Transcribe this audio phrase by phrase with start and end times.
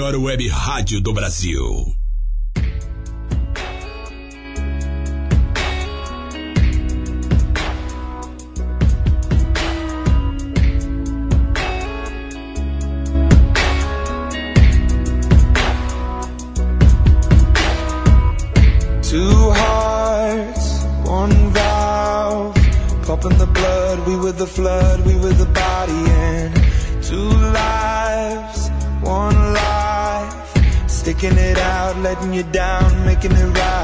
[0.00, 1.99] Melhor web rádio do Brasil.
[32.20, 33.79] Letting you down, making it right.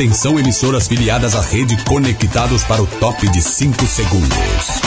[0.00, 4.80] Atenção emissoras filiadas à rede conectados para o top de 5 segundos.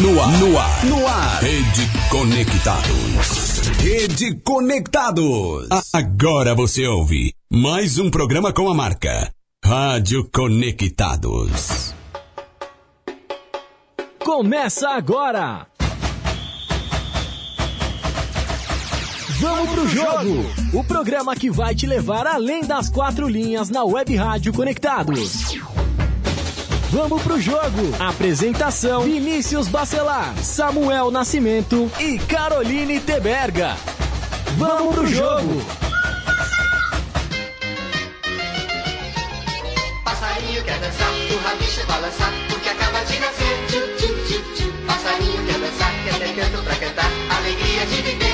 [0.00, 1.42] No ar, no ar, no ar.
[1.42, 3.58] Rede Conectados.
[3.78, 5.68] Rede Conectados.
[5.92, 9.30] Agora você ouve mais um programa com a marca
[9.62, 11.94] Rádio Conectados.
[14.24, 15.75] Começa agora!
[19.38, 20.46] Vamos pro jogo!
[20.72, 25.54] O programa que vai te levar além das quatro linhas na Web Rádio Conectados.
[26.90, 27.94] Vamos pro jogo!
[28.00, 33.76] Apresentação: Vinícius Bacelar, Samuel Nascimento e Caroline Teberga.
[34.56, 35.62] Vamos pro jogo!
[40.02, 43.66] Passarinho quer dançar, o rabicho balançar, porque acaba de nascer.
[43.68, 44.72] Tchu, tchu, tchu, tchu.
[44.86, 48.25] Passarinho quer dançar, quer ter canto pra cantar, alegria de viver.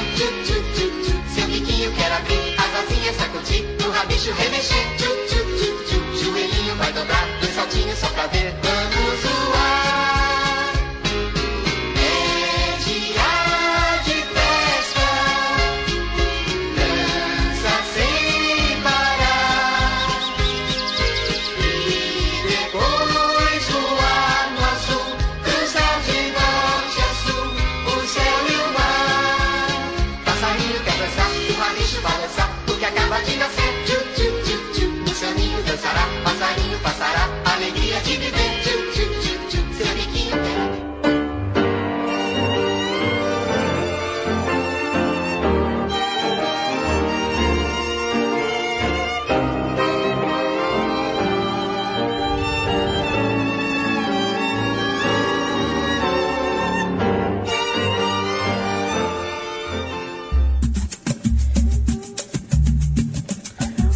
[1.63, 4.97] Biquinho quer abrir, as asinhas sacudir, o rabicho remexer.
[4.97, 6.25] Tchu, tchu, tchu, tchu.
[6.25, 8.62] Joelhinho vai dobrar, dois saltinhos só pra ver.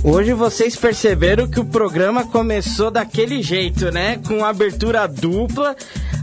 [0.08, 4.20] Hoje vocês perceberam que o programa começou daquele jeito, né?
[4.24, 5.74] Com abertura dupla.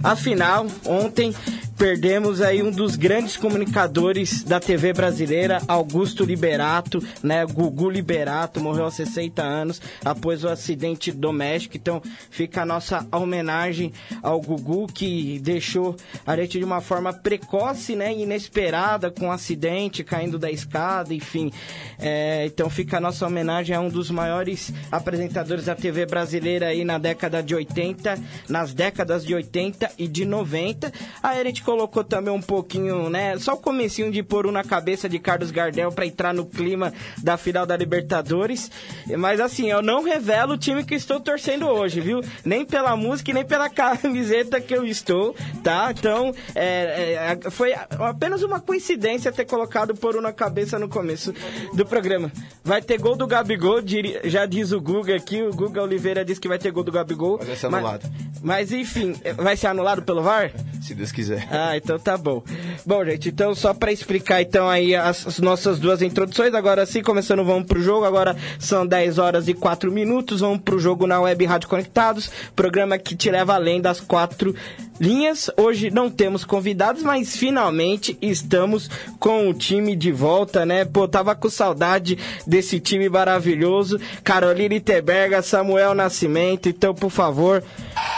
[0.02, 1.36] Afinal, ontem
[1.84, 7.46] perdemos aí um dos grandes comunicadores da TV brasileira, Augusto Liberato, né?
[7.46, 11.76] Gugu Liberato, morreu aos 60 anos após o acidente doméstico.
[11.76, 13.92] Então, fica a nossa homenagem
[14.22, 18.14] ao Gugu, que deixou a gente de uma forma precoce, né?
[18.14, 21.52] Inesperada, com um acidente, caindo da escada, enfim.
[22.00, 26.86] É, então, fica a nossa homenagem a um dos maiores apresentadores da TV brasileira aí
[26.86, 30.90] na década de 80, nas décadas de 80 e de 90.
[31.22, 33.36] Aí a gente colocou também um pouquinho, né?
[33.40, 36.94] Só o comecinho de pôr um na cabeça de Carlos Gardel para entrar no clima
[37.18, 38.70] da final da Libertadores.
[39.18, 42.22] Mas assim, eu não revelo o time que estou torcendo hoje, viu?
[42.46, 45.92] Nem pela música e nem pela camiseta que eu estou, tá?
[45.98, 51.34] Então, é, é, foi apenas uma coincidência ter colocado pôr um na cabeça no começo
[51.74, 52.32] do programa.
[52.64, 53.82] Vai ter gol do Gabigol,
[54.26, 57.38] já diz o Guga aqui, o Guga Oliveira disse que vai ter gol do Gabigol.
[57.40, 58.04] Mas vai ser anulado.
[58.04, 60.52] Mas, mas enfim, vai ser anulado pelo VAR?
[60.84, 61.48] Se Deus quiser.
[61.50, 62.44] Ah, então tá bom.
[62.86, 67.02] Bom, gente, então só para explicar então aí as, as, nossas duas introduções, agora sim,
[67.02, 71.20] começando, vamos pro jogo, agora são 10 horas e 4 minutos, vamos pro jogo na
[71.22, 74.56] Web Rádio Conectados, programa que te leva além das quatro
[75.00, 75.50] linhas.
[75.58, 80.86] Hoje não temos convidados, mas finalmente estamos com o time de volta, né?
[80.86, 84.00] Pô, tava com saudade desse time maravilhoso.
[84.24, 87.64] Carolina Iteberga, Samuel Nascimento, então, por favor,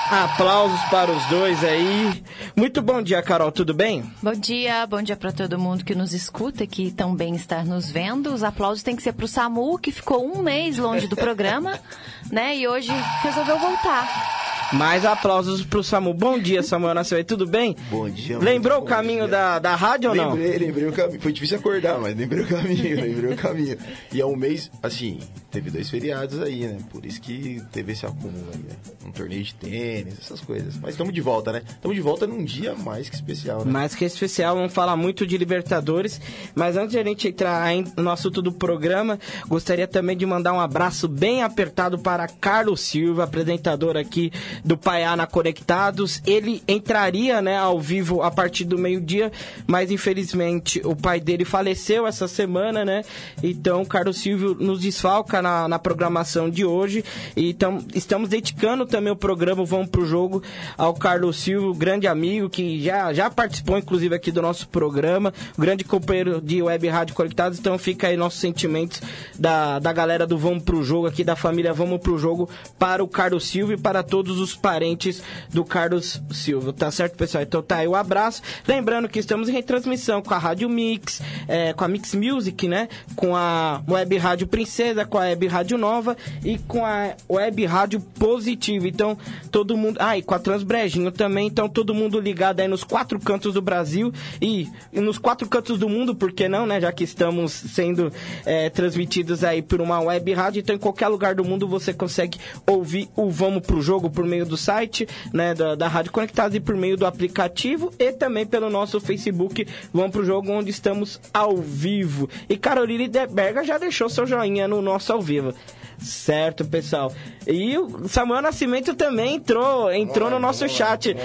[0.10, 2.24] aplausos para os dois aí.
[2.56, 4.04] Muito bom dia, Carol, tudo bem?
[4.22, 8.34] Bom dia, bom dia para todo mundo que nos escuta, que também está nos vendo.
[8.34, 11.80] Os aplausos têm que ser para o Samu, que ficou um mês longe do programa,
[12.32, 12.56] né?
[12.58, 12.92] E hoje
[13.22, 14.55] resolveu voltar.
[14.74, 16.14] Mais aplausos pro Samu.
[16.14, 17.28] Bom dia, Samuel Nascimento.
[17.28, 17.76] Tudo bem?
[17.90, 18.40] Bom dia.
[18.40, 20.34] Lembrou o caminho da, da rádio ou não?
[20.34, 21.22] Lembrei, lembrei o caminho.
[21.22, 23.78] Foi difícil acordar, mas lembrei o caminho, lembrei o caminho.
[24.12, 25.20] E é um mês, assim,
[25.56, 26.78] teve dois feriados aí, né?
[26.92, 28.76] Por isso que teve esse acúmulo aí, né?
[29.06, 30.76] Um torneio de tênis, essas coisas.
[30.82, 31.62] Mas estamos de volta, né?
[31.66, 33.72] Estamos de volta num dia mais que especial, né?
[33.72, 36.20] Mais que especial, vamos falar muito de Libertadores.
[36.54, 39.18] Mas antes de a gente entrar no assunto do programa,
[39.48, 45.16] gostaria também de mandar um abraço bem apertado para Carlos Silva, apresentador aqui do Paiá
[45.16, 46.22] na Conectados.
[46.26, 49.32] Ele entraria, né, ao vivo a partir do meio-dia,
[49.66, 53.04] mas infelizmente o pai dele faleceu essa semana, né?
[53.42, 57.06] Então, Carlos Silvio nos desfalca na, na programação de hoje.
[57.38, 60.42] Então, estamos dedicando também o programa Vamos pro Jogo
[60.76, 65.84] ao Carlos Silvio, grande amigo que já, já participou, inclusive, aqui do nosso programa, grande
[65.84, 67.60] companheiro de Web Rádio Conectados.
[67.60, 69.02] Então, fica aí nossos sentimentos
[69.38, 72.50] da, da galera do Vamos pro Jogo, aqui da família Vamos pro Jogo,
[72.80, 75.22] para o Carlos Silvio e para todos os parentes
[75.54, 77.44] do Carlos Silva, tá certo, pessoal?
[77.44, 78.42] Então tá aí o abraço.
[78.68, 82.88] Lembrando que estamos em retransmissão com a Rádio Mix, é, com a Mix Music, né?
[83.16, 88.00] Com a Web Rádio Princesa, com a Web Rádio Nova e com a Web Rádio
[88.00, 88.88] Positivo.
[88.88, 89.18] Então,
[89.52, 89.98] todo mundo.
[90.00, 91.48] Ah, e com a Transbrejinho também.
[91.48, 95.78] Então, todo mundo ligado aí nos quatro cantos do Brasil e, e nos quatro cantos
[95.78, 96.80] do mundo, por que não, né?
[96.80, 98.12] Já que estamos sendo
[98.46, 100.62] é, transmitidos aí por uma web rádio.
[100.62, 104.46] Então, em qualquer lugar do mundo você consegue ouvir o Vamos Pro Jogo por meio
[104.46, 108.70] do site né, da, da Rádio Conectados e por meio do aplicativo e também pelo
[108.70, 109.68] nosso Facebook.
[109.94, 112.30] Vamos pro jogo onde estamos ao vivo.
[112.48, 115.54] E Carolina Deberga já deixou seu joinha no nosso ao vivo.
[115.98, 117.12] Certo, pessoal.
[117.48, 121.16] E o Samuel Nascimento também entrou, entrou no nosso chat.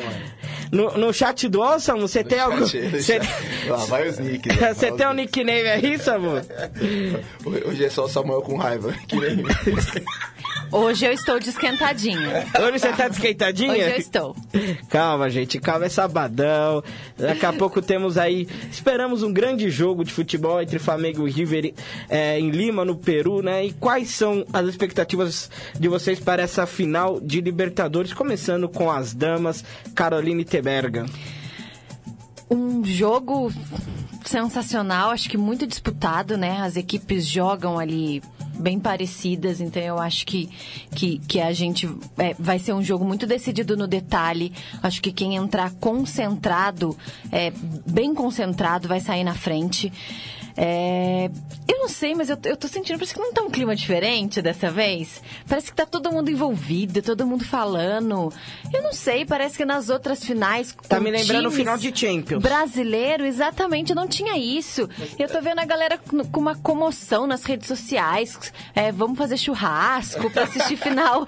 [0.71, 2.65] No, no chat do Awesome, você tem algum.
[2.65, 3.21] Cê...
[3.67, 4.55] Lá vai os nicks.
[4.57, 6.43] Você tem um nickname aí, Samuel?
[7.67, 8.95] Hoje é só Samuel com raiva.
[10.73, 12.47] Hoje eu estou desquentadinha.
[12.61, 13.73] Hoje você está desquentadinha?
[13.73, 14.37] Hoje eu estou.
[14.89, 16.83] Calma, gente, calma, é sabadão.
[17.19, 18.47] Daqui a pouco temos aí.
[18.71, 21.75] Esperamos um grande jogo de futebol entre Flamengo e River
[22.09, 23.65] é, em Lima, no Peru, né?
[23.65, 28.13] E quais são as expectativas de vocês para essa final de Libertadores?
[28.13, 31.07] Começando com as damas, Caroline Teberga.
[32.49, 33.53] Um jogo
[34.31, 36.61] sensacional, acho que muito disputado, né?
[36.61, 38.23] As equipes jogam ali
[38.61, 40.49] bem parecidas, então eu acho que,
[40.95, 44.53] que, que a gente é, vai ser um jogo muito decidido no detalhe.
[44.81, 46.97] Acho que quem entrar concentrado,
[47.33, 47.53] é,
[47.85, 49.93] bem concentrado, vai sair na frente.
[50.57, 51.31] É,
[51.69, 54.43] eu não sei, mas eu, eu tô sentindo, parece que não tá um clima diferente
[54.43, 55.23] dessa vez.
[55.49, 58.33] Parece que tá todo mundo envolvido, todo mundo falando.
[58.73, 60.75] Eu não sei, parece que nas outras finais.
[60.89, 62.43] Tá me lembrando o final de Champions.
[62.43, 64.89] Brasileiro, exatamente, não tinha isso.
[65.19, 68.53] Eu tô vendo a galera com uma comoção nas redes sociais.
[68.75, 71.25] É, vamos fazer churrasco pra assistir final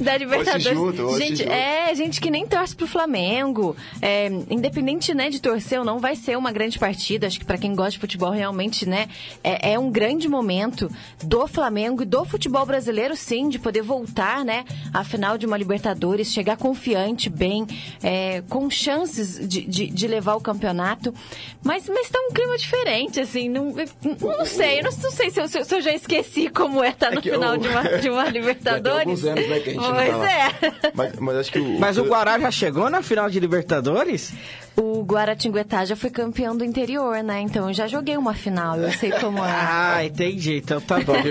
[0.00, 0.64] da Libertadores.
[0.64, 3.76] Junto, gente, é, gente que nem torce pro Flamengo.
[4.00, 7.26] É, independente né, de torcer ou não, vai ser uma grande partida.
[7.26, 9.08] Acho que para quem gosta de futebol realmente, né,
[9.42, 10.90] é, é um grande momento
[11.22, 15.56] do Flamengo e do futebol brasileiro, sim, de poder voltar, né, à final de uma
[15.56, 17.66] Libertadores, chegar confiante, bem,
[18.02, 21.14] é, com chances de, de, de levar o campeonato.
[21.62, 23.72] Mas, mas tá um clima diferente, assim, não,
[24.20, 27.12] não sei, não, não sei se eu, se eu já esqueci como é estar tá
[27.14, 28.98] no É final eu- de uma, de uma tem Libertadores.
[29.00, 30.30] alguns anos, né, que a gente não pois tá lá.
[30.32, 30.92] é.
[30.94, 31.78] Mas, mas acho que o.
[31.78, 34.32] Mas o Guará já chegou na final de Libertadores?
[34.76, 37.40] O Guaratinguetá já foi campeão do interior, né?
[37.40, 39.50] Então eu já joguei uma final, eu sei como é.
[39.52, 40.56] Ah, entendi.
[40.56, 41.12] Então tá bom.
[41.12, 41.30] Né?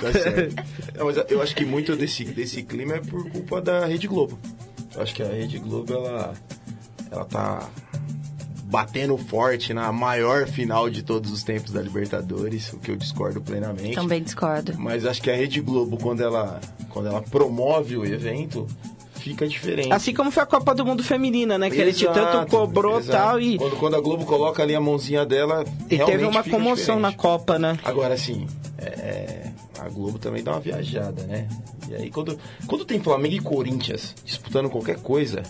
[0.00, 0.54] Tá certo.
[0.96, 4.38] Não, mas eu acho que muito desse, desse clima é por culpa da Rede Globo.
[4.94, 6.34] Eu acho que a Rede Globo, ela,
[7.10, 7.68] ela tá
[8.64, 13.40] batendo forte na maior final de todos os tempos da Libertadores, o que eu discordo
[13.40, 13.94] plenamente.
[13.94, 14.74] Também discordo.
[14.78, 18.66] Mas acho que a Rede Globo, quando ela, quando ela promove o evento,
[19.24, 19.92] fica diferente.
[19.92, 21.70] Assim como foi a Copa do Mundo Feminina, né?
[21.70, 23.18] Que a gente tanto Exato, cobrou exato.
[23.18, 27.00] tal e, Quando, quando a Globo coloca ali a mãozinha dela, e teve uma comoção
[27.00, 27.38] na diferente.
[27.38, 27.78] Copa, né?
[27.82, 31.48] Agora, assim, é, é, a Globo também dá uma viajada, né?
[31.88, 35.42] E aí, quando, quando tem Flamengo e Corinthians disputando qualquer coisa,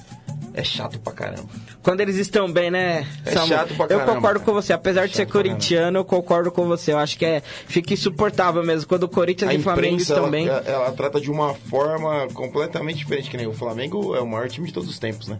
[0.54, 1.49] é chato pra caramba.
[1.82, 3.06] Quando eles estão bem, né?
[3.26, 3.49] É Samu?
[3.49, 4.52] chato pra Eu caramba, concordo cara.
[4.52, 4.73] com você.
[4.73, 6.92] Apesar de Chato ser corintiano, eu concordo com você.
[6.92, 8.88] Eu acho que é, fica insuportável mesmo.
[8.88, 10.46] Quando o Corinthians A e o Flamengo estão ela, bem.
[10.46, 14.66] ela trata de uma forma completamente diferente, que nem o Flamengo é o maior time
[14.66, 15.38] de todos os tempos, né?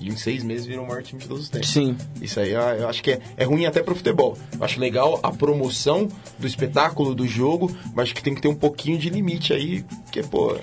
[0.00, 1.68] E em seis meses virou o maior time de todos os tempos.
[1.68, 1.96] Sim.
[2.22, 4.38] Isso aí eu, eu acho que é, é ruim até pro futebol.
[4.56, 8.48] Eu acho legal a promoção do espetáculo, do jogo, mas acho que tem que ter
[8.48, 10.56] um pouquinho de limite aí, porque, pô,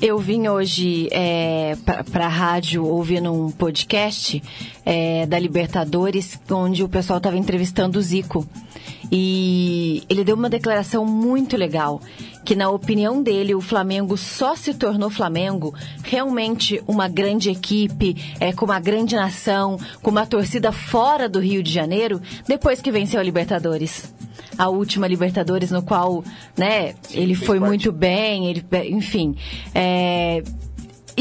[0.00, 4.42] Eu vim hoje é, pra, pra rádio ouvindo um podcast
[4.82, 8.48] é, da Libertadores, onde o pessoal estava entrevistando o Zico.
[9.12, 12.00] E ele deu uma declaração muito legal,
[12.44, 18.52] que na opinião dele o Flamengo só se tornou Flamengo realmente uma grande equipe, é,
[18.52, 23.20] com uma grande nação, com uma torcida fora do Rio de Janeiro, depois que venceu
[23.20, 24.12] a Libertadores.
[24.56, 26.24] A última Libertadores no qual,
[26.56, 27.68] né, ele fez foi parte.
[27.68, 29.36] muito bem, ele, enfim.
[29.74, 30.42] é,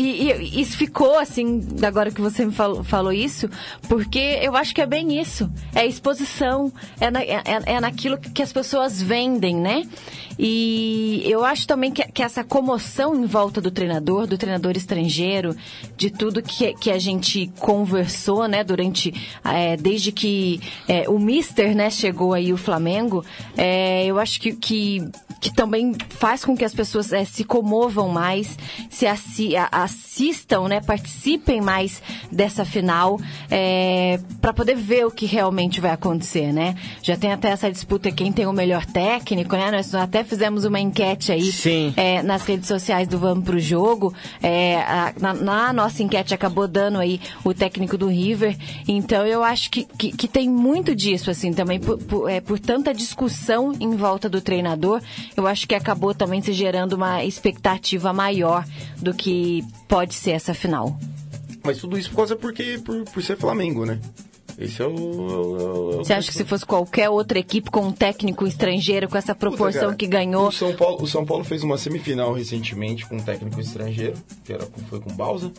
[0.02, 3.50] e, e isso ficou assim, agora que você me falou, falou isso,
[3.88, 5.50] porque eu acho que é bem isso.
[5.76, 9.84] É exposição, é, na- é, é naquilo que as pessoas vendem, né?
[10.42, 15.54] E eu acho também que, que essa comoção em volta do treinador, do treinador estrangeiro,
[15.98, 19.14] de tudo que, que a gente conversou, né, durante,
[19.44, 23.26] é, desde que é, o Mister, né, chegou aí o Flamengo,
[23.58, 28.10] é, eu acho que, que, que também faz com que as pessoas é, se comovam
[28.10, 28.58] mais,
[28.90, 33.20] se assi- assistam, né, participem mais dessa final,
[34.42, 36.76] para poder ver o que realmente vai acontecer, né?
[37.02, 39.72] Já tem até essa disputa quem tem o melhor técnico, né?
[39.72, 41.52] Nós até fizemos uma enquete aí
[41.96, 44.14] é, nas redes sociais do Vamos Pro Jogo.
[44.42, 48.56] É, a- na, na nossa enquete acabou dando aí o técnico do River.
[48.88, 52.60] Então eu acho que, que, que tem muito disso, assim, também por, por, é, por
[52.60, 55.02] tanta discussão em volta do treinador.
[55.36, 58.66] Eu acho que acabou também se gerando uma expectativa maior
[58.98, 60.98] do que pode ser essa final.
[61.64, 64.00] Mas tudo isso por causa porque por, por ser Flamengo, né?
[64.58, 64.90] Esse é o.
[64.90, 68.46] é o- é o- Você acha que se fosse qualquer outra equipe com um técnico
[68.46, 71.64] estrangeiro, com essa Puta, proporção cara, que ganhou, O São, Paulo, o São Paulo fez
[71.64, 75.50] uma semifinal recentemente com um técnico estrangeiro, que era, foi com o Balsa,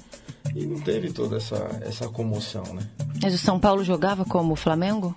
[0.54, 2.88] e não teve toda essa, essa comoção, né?
[3.23, 5.14] mas o São Paulo jogava como o Flamengo?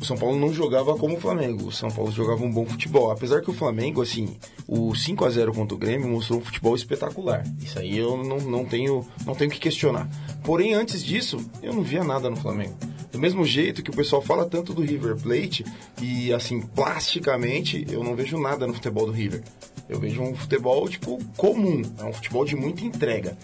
[0.00, 1.66] O São Paulo não jogava como o Flamengo.
[1.66, 3.10] O São Paulo jogava um bom futebol.
[3.10, 6.74] Apesar que o Flamengo, assim, o 5 a 0 contra o Grêmio mostrou um futebol
[6.76, 7.44] espetacular.
[7.60, 10.08] Isso aí eu não, não tenho não tenho que questionar.
[10.44, 12.76] Porém, antes disso, eu não via nada no Flamengo.
[13.10, 15.64] Do mesmo jeito que o pessoal fala tanto do River Plate,
[16.00, 19.42] e assim, plasticamente, eu não vejo nada no futebol do River.
[19.88, 21.82] Eu vejo um futebol, tipo, comum.
[21.98, 23.36] É um futebol de muita entrega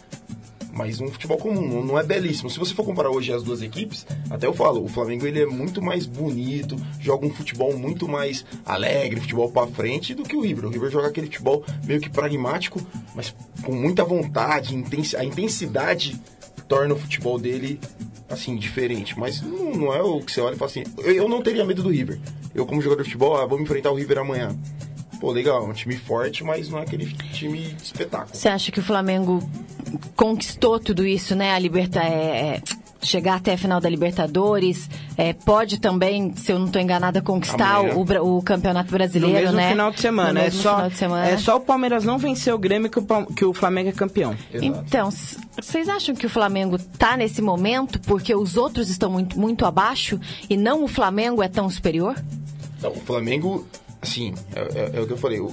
[0.77, 2.51] mas um futebol comum, não- é belíssimo.
[2.51, 5.47] Se você for comparar hoje as duas equipes, até eu falo, o Flamengo ele é
[5.47, 10.41] muito mais bonito, joga um futebol muito mais alegre, futebol pra frente do que o
[10.41, 10.67] River.
[10.67, 12.81] O River joga aquele futebol meio que pragmático,
[13.15, 14.75] mas com muita vontade,
[15.17, 16.21] a intensidade
[16.69, 17.79] torna o futebol dele
[18.29, 21.29] assim diferente, mas não, não é o que você olha e fala assim, eu, eu
[21.29, 22.19] não teria medo do River.
[22.55, 24.57] Eu como jogador de futebol, ah, vamos enfrentar o River amanhã.
[25.25, 28.37] Pô, legal, é um time forte, mas não é aquele time de espetáculo.
[28.37, 29.43] Você acha que o Flamengo
[30.15, 31.55] conquistou tudo isso, né?
[31.55, 32.63] A liberta é, é,
[33.01, 37.81] chegar até a final da Libertadores, é, pode também, se eu não estou enganada, conquistar
[37.81, 39.71] o, o Campeonato No Brasileiro, mesmo né?
[39.71, 40.33] final de semana.
[40.35, 41.27] No é, só, final de semana.
[41.27, 44.37] é só o Palmeiras não vencer o Grêmio que o, que o Flamengo é campeão.
[44.53, 44.85] Exato.
[44.87, 45.09] Então,
[45.59, 50.21] vocês acham que o Flamengo tá nesse momento porque os outros estão muito, muito abaixo
[50.51, 52.15] e não o Flamengo é tão superior?
[52.77, 53.67] Então, o Flamengo,
[54.05, 55.41] assim, é, é- é o que eu falei.
[55.41, 55.47] O,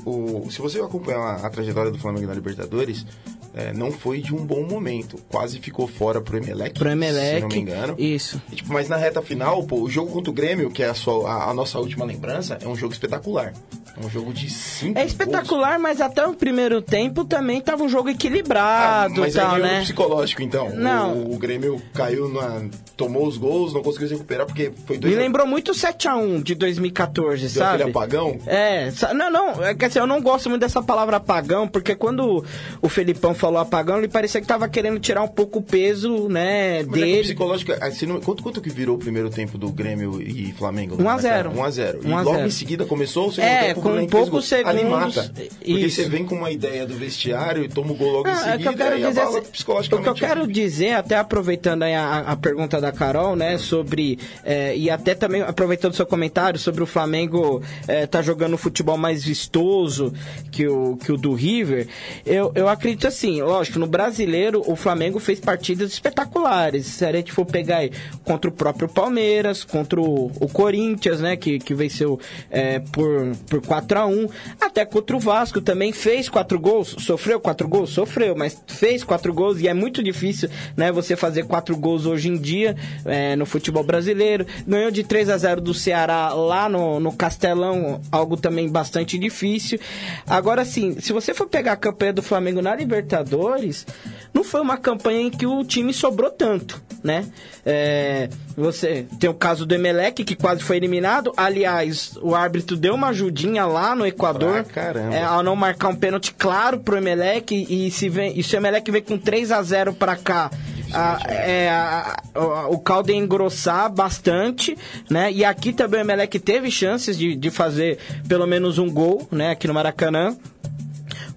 [0.46, 3.06] o- se você acompanhar a, a trajetória do Flamengo na Libertadores,
[3.54, 5.18] é, não foi de um bom momento.
[5.30, 7.36] Quase ficou fora pro Emelec, Pro Emelec.
[7.36, 7.96] se não me engano.
[7.98, 8.42] Isso.
[8.52, 10.94] E, tipo, mas na reta final, pô, o jogo contra o Grêmio, que é a,
[10.94, 13.54] sua, a, a nossa última lembrança, é um jogo espetacular.
[14.00, 17.90] É um jogo de cinco É espetacular, mas até o primeiro tempo também tava um
[17.90, 18.12] jogo gols.
[18.16, 19.82] Ah, equilibrado mas e tal, aí veio né?
[19.82, 20.70] psicológico, então.
[20.76, 21.14] Não.
[21.18, 22.64] O, o Grêmio caiu na...
[22.96, 25.14] Tomou os gols, não conseguiu se recuperar, porque foi dois...
[25.14, 27.76] Me lembrou muito o 7x1 de 2014, Deu sabe?
[27.84, 28.38] aquele apagão.
[28.46, 32.46] É, não, não, é que assim, eu não gosto muito dessa palavra apagão, porque quando
[32.82, 36.84] o Felipão falou apagão, ele parecia que tava querendo tirar um pouco o peso, né,
[36.84, 37.22] Mas é dele.
[37.24, 41.02] psicológico, ah, se não- quanto, quanto que virou o primeiro tempo do Grêmio e Flamengo?
[41.02, 41.52] 1 a 0.
[41.56, 42.00] 1 a 0.
[42.04, 42.48] E 1 a logo 0.
[42.48, 43.81] em seguida começou o segundo É, tempo.
[43.82, 45.32] Com poucos segundos, mata.
[45.64, 48.36] Porque você vem com uma ideia do vestiário e toma o gol logo em Ah,
[48.36, 52.36] é seguida que eu quero dizer, o que eu quero dizer, até aproveitando a, a
[52.36, 56.86] pergunta da Carol, né, sobre é, e até também aproveitando o seu comentário sobre o
[56.86, 60.14] Flamengo é, tá jogando um futebol mais vistoso
[60.52, 61.88] que o, que o do River,
[62.26, 66.86] eu, eu acredito assim, lógico, no brasileiro o Flamengo fez partidas espetaculares.
[66.86, 67.92] Se a gente for pegar aí
[68.24, 72.20] contra o próprio Palmeiras, contra o, o Corinthians, né, que, que venceu
[72.50, 74.28] é, por, por 4 a 1
[74.60, 79.34] até contra o Vasco também fez quatro gols, sofreu quatro gols, sofreu, mas fez quatro
[79.34, 82.76] gols e é muito difícil, né, você fazer quatro gols hoje em dia
[83.06, 84.46] é, no futebol brasileiro.
[84.68, 89.80] Ganhou de 3 a 0 do Ceará lá no, no Castelão, algo também bastante difícil.
[90.28, 93.88] Agora sim, se você for pegar a campanha do Flamengo na Libertadores,
[94.34, 97.26] não foi uma campanha em que o time sobrou tanto, né?
[97.66, 101.32] É, você tem o caso do Emelec, que quase foi eliminado.
[101.38, 104.64] Aliás, o árbitro deu uma ajudinha lá no Equador.
[104.66, 105.16] Caramba.
[105.16, 107.52] É, ao não marcar um pênalti claro pro Emelec.
[107.70, 110.50] E, se, vem, e se o Emelec vem com 3 a 0 pra cá,
[110.94, 114.78] a- é, a- a- o caldo engrossar bastante,
[115.10, 115.32] né?
[115.32, 117.98] E aqui também o Emelec teve chances de, de fazer
[118.28, 119.52] pelo menos um gol, né?
[119.52, 120.36] Aqui no Maracanã.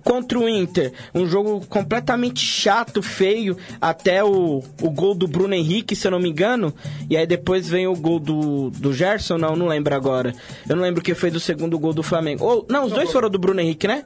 [0.05, 5.97] Contra o Inter, um jogo completamente chato, feio, até o, o gol do Bruno Henrique,
[5.97, 6.75] se eu não me engano.
[7.09, 10.35] E aí depois vem o gol do, do Gerson, não, não lembro agora.
[10.69, 12.45] Eu não lembro quem foi do segundo gol do Flamengo.
[12.45, 14.05] Ou, não, os dois foram do Bruno Henrique, né?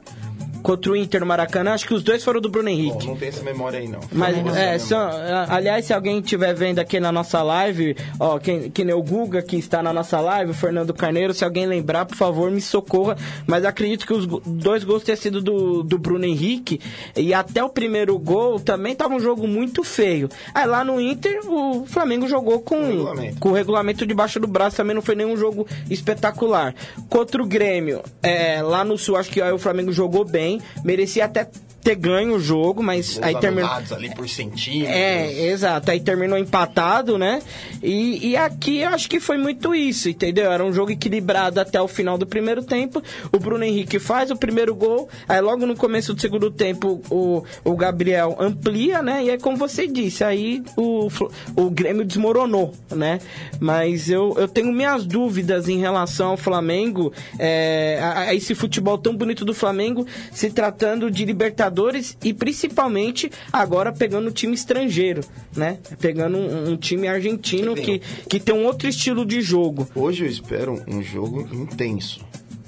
[0.61, 3.05] Contra o Inter no Maracanã, acho que os dois foram do Bruno Henrique.
[3.05, 3.99] Bom, não tem essa memória aí, não.
[4.11, 4.87] Mas, é, mesmo.
[4.87, 8.93] são, a- aliás, se alguém estiver vendo aqui na nossa live, ó, quem, que nem
[8.95, 12.51] o Guga que está na nossa live, o Fernando Carneiro, se alguém lembrar, por favor,
[12.51, 13.17] me socorra.
[13.47, 16.79] Mas acredito que os dois gols tenham sido do, do Bruno Henrique.
[17.15, 20.29] E até o primeiro gol também estava um jogo muito feio.
[20.53, 23.39] Aí lá no Inter, o Flamengo jogou com, regulamento.
[23.39, 26.73] com o regulamento debaixo do braço, também não foi nenhum jogo espetacular.
[27.09, 30.48] Contra o Grêmio, é, lá no Sul, acho que aí o Flamengo jogou bem,
[30.83, 31.49] merecia até
[31.81, 33.69] ter ganho o jogo, mas Gols aí terminou.
[33.69, 34.95] ali por centímetros.
[34.95, 35.91] É, exato.
[35.91, 37.41] Aí terminou empatado, né?
[37.81, 40.51] E, e aqui eu acho que foi muito isso, entendeu?
[40.51, 43.01] Era um jogo equilibrado até o final do primeiro tempo.
[43.31, 45.09] O Bruno Henrique faz o primeiro gol.
[45.27, 49.23] Aí logo no começo do segundo tempo o, o Gabriel amplia, né?
[49.23, 51.07] E é como você disse, aí o,
[51.55, 53.19] o Grêmio desmoronou, né?
[53.59, 58.97] Mas eu, eu tenho minhas dúvidas em relação ao Flamengo, é, a, a esse futebol
[58.97, 61.25] tão bonito do Flamengo, se tratando de
[61.69, 65.21] Libertadores e principalmente agora pegando time estrangeiro,
[65.55, 65.77] né?
[65.99, 69.87] Pegando um, um time argentino que, que tem um outro estilo de jogo.
[69.95, 72.21] Hoje eu espero um jogo intenso,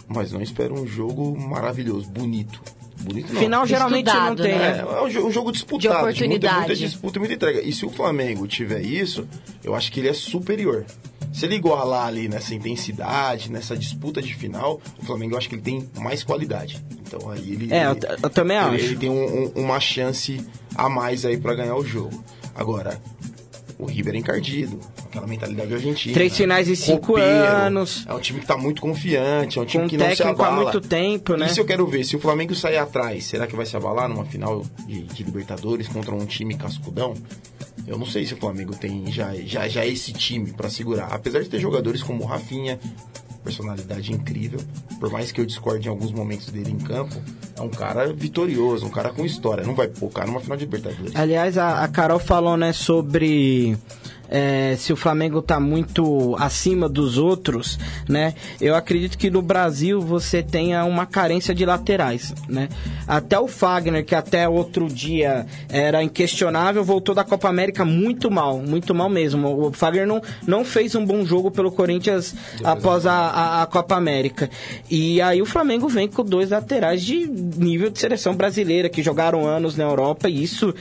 [0.08, 2.62] mas não espero um jogo maravilhoso, bonito.
[3.02, 3.42] Bonito não.
[3.42, 4.60] Final geralmente não Estudado, tem, né?
[4.60, 4.86] né?
[4.88, 6.58] É, é um jo- jogo disputado, De muita, oportunidade.
[6.60, 7.62] muita disputa, muita entrega.
[7.62, 9.28] E se o Flamengo tiver isso,
[9.64, 10.86] eu acho que ele é superior.
[11.34, 15.56] Se ele igualar ali nessa intensidade, nessa disputa de final, o Flamengo eu acho que
[15.56, 16.84] ele tem mais qualidade.
[17.14, 17.74] Então aí ele.
[17.74, 18.86] É, eu eu também ele, acho.
[18.86, 20.40] Ele tem um- um- uma chance
[20.76, 22.24] a mais aí pra ganhar o jogo.
[22.56, 23.02] Agora,
[23.78, 26.14] o River é encardido, aquela mentalidade argentina.
[26.14, 28.06] Três finais em cinco Copeiro, anos.
[28.08, 30.48] É um time que tá muito confiante, é um time que não se técnico há
[30.48, 30.64] abala.
[30.64, 31.48] muito tempo, né?
[31.48, 32.04] Isso eu quero ver.
[32.06, 35.88] Se o Flamengo sair atrás, será que vai se abalar numa final de, de Libertadores
[35.88, 37.14] contra um time cascudão?
[37.88, 41.08] Eu não sei se o Flamengo tem já, já, já esse time pra segurar.
[41.12, 42.80] Apesar de ter jogadores como o Rafinha,
[43.44, 44.60] personalidade incrível.
[45.00, 47.16] Por mais que eu discorde em alguns momentos dele em campo,
[47.56, 49.64] é um cara vitorioso, um cara com história.
[49.66, 51.16] Não vai pocar numa final de Libertadores.
[51.16, 53.78] Aliás, a, a Carol falou, né, sobre
[54.32, 58.34] é, se o Flamengo tá muito acima dos outros, né?
[58.62, 62.70] Eu acredito que no Brasil você tenha uma carência de laterais, né?
[63.06, 68.60] Até o Fagner, que até outro dia era inquestionável, voltou da Copa América muito mal,
[68.60, 69.68] muito mal mesmo.
[69.68, 73.96] O Fagner não, não fez um bom jogo pelo Corinthians após a, a, a Copa
[73.96, 74.50] América.
[74.90, 79.46] E aí o Flamengo vem com dois laterais de nível de seleção brasileira, que jogaram
[79.46, 80.74] anos na Europa, e isso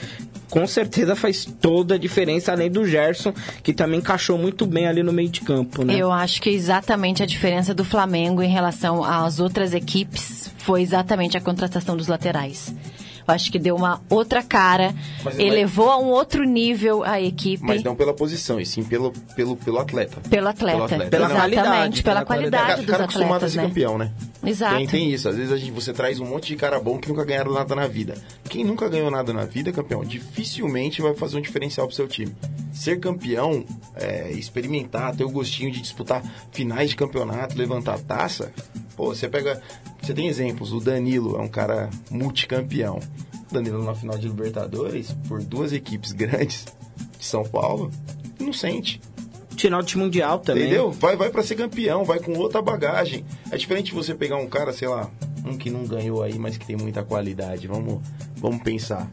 [0.50, 3.32] com certeza faz toda a diferença, além do Gerson,
[3.62, 5.96] que também encaixou muito bem ali no meio de campo, né?
[5.96, 11.36] Eu acho que exatamente a diferença do Flamengo em relação às outras equipes foi exatamente
[11.36, 12.74] a contratação dos laterais.
[13.26, 17.62] Eu acho que deu uma outra cara, Mas- elevou a um outro nível a equipe.
[17.64, 20.20] Mas não pela posição, e sim pelo, pelo, pelo atleta.
[20.28, 20.78] Pelo atleta.
[20.78, 23.68] Pela Exatamente, qualidade, pela pela qualidade cara, dos cara acostumado a atletas, ser né?
[23.68, 24.12] campeão, né?
[24.44, 24.76] Exato.
[24.76, 25.28] Tem, tem isso.
[25.28, 27.74] Às vezes a gente, você traz um monte de cara bom que nunca ganharam nada
[27.74, 28.14] na vida.
[28.48, 32.34] Quem nunca ganhou nada na vida, campeão, dificilmente vai fazer um diferencial pro seu time.
[32.72, 33.64] Ser campeão,
[33.96, 38.52] é, experimentar, ter o gostinho de disputar finais de campeonato, levantar taça.
[38.96, 39.60] Pô, você pega.
[40.10, 40.72] Você tem exemplos.
[40.72, 42.98] O Danilo é um cara multicampeão.
[43.48, 46.64] O Danilo na final de Libertadores, por duas equipes grandes
[47.16, 47.92] de São Paulo,
[48.40, 49.00] não sente.
[49.56, 50.64] Final de mundial também.
[50.64, 50.90] Entendeu?
[50.90, 53.24] Vai, vai para ser campeão, vai com outra bagagem.
[53.52, 55.08] É diferente você pegar um cara, sei lá,
[55.46, 57.68] um que não ganhou aí, mas que tem muita qualidade.
[57.68, 58.02] Vamos,
[58.36, 59.08] vamos pensar.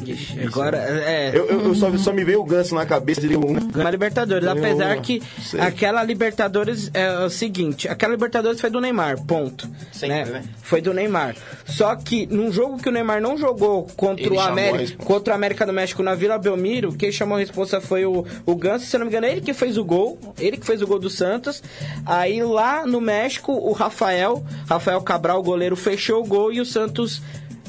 [0.00, 1.28] Difícil, Agora, né?
[1.28, 1.30] é.
[1.34, 3.54] Eu, eu, eu só, só me veio o ganso na cabeça de um.
[3.54, 5.60] Ganhou a Libertadores, Ganhou apesar que Sei.
[5.60, 9.68] aquela Libertadores é o seguinte, aquela Libertadores foi do Neymar, ponto.
[9.92, 10.42] Sempre, né?
[10.62, 11.36] Foi do Neymar.
[11.66, 15.36] Só que num jogo que o Neymar não jogou contra Ele o América, contra o
[15.36, 18.96] América do México na Vila Belmiro, quem chamou a responsa foi o, o Ganso, se
[18.96, 21.10] eu não me engano, ele que fez o gol, ele que fez o gol do
[21.10, 21.62] Santos.
[22.06, 26.66] Aí lá no México, o Rafael, Rafael Cabral, o goleiro, fechou o gol e o
[26.66, 27.22] Santos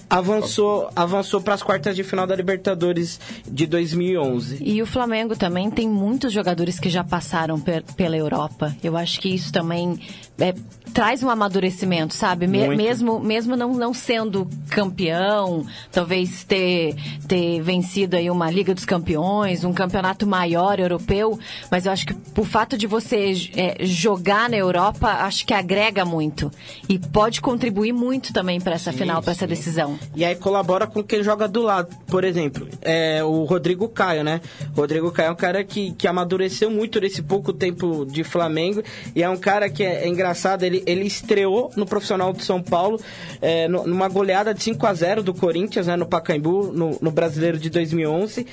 [0.10, 4.60] avançou, avançou para as quartas de final da Libertadores de 2011.
[4.62, 8.76] E o Flamengo também tem muitos jogadores que já passaram per- pela Europa.
[8.84, 10.00] Eu acho que isso também
[10.40, 10.54] é,
[10.94, 12.48] traz um amadurecimento, sabe?
[12.48, 16.96] Me- mesmo mesmo não, não sendo campeão, talvez ter,
[17.28, 21.40] ter vencido aí uma Liga dos Campeões, um campeonato maior europeu,
[21.72, 26.06] mas eu acho que o fato de você é, jogar na Europa, acho que agrega
[26.06, 26.52] muito.
[26.88, 29.93] E pode contribuir muito também para essa final, para essa decisão.
[30.16, 31.96] E aí colabora com quem joga do lado.
[32.08, 34.42] Por exemplo, é o Rodrigo Caio, né?
[34.76, 38.84] O Rodrigo Caio é um cara que, que amadureceu muito nesse pouco tempo de Flamengo.
[39.16, 42.62] E é um cara que é, é engraçado, ele, ele estreou no profissional de São
[42.62, 43.00] Paulo
[43.42, 45.96] é, numa goleada de 5 a 0 do Corinthians, né?
[45.96, 48.46] No Pacaembu, no, no Brasileiro de 2011.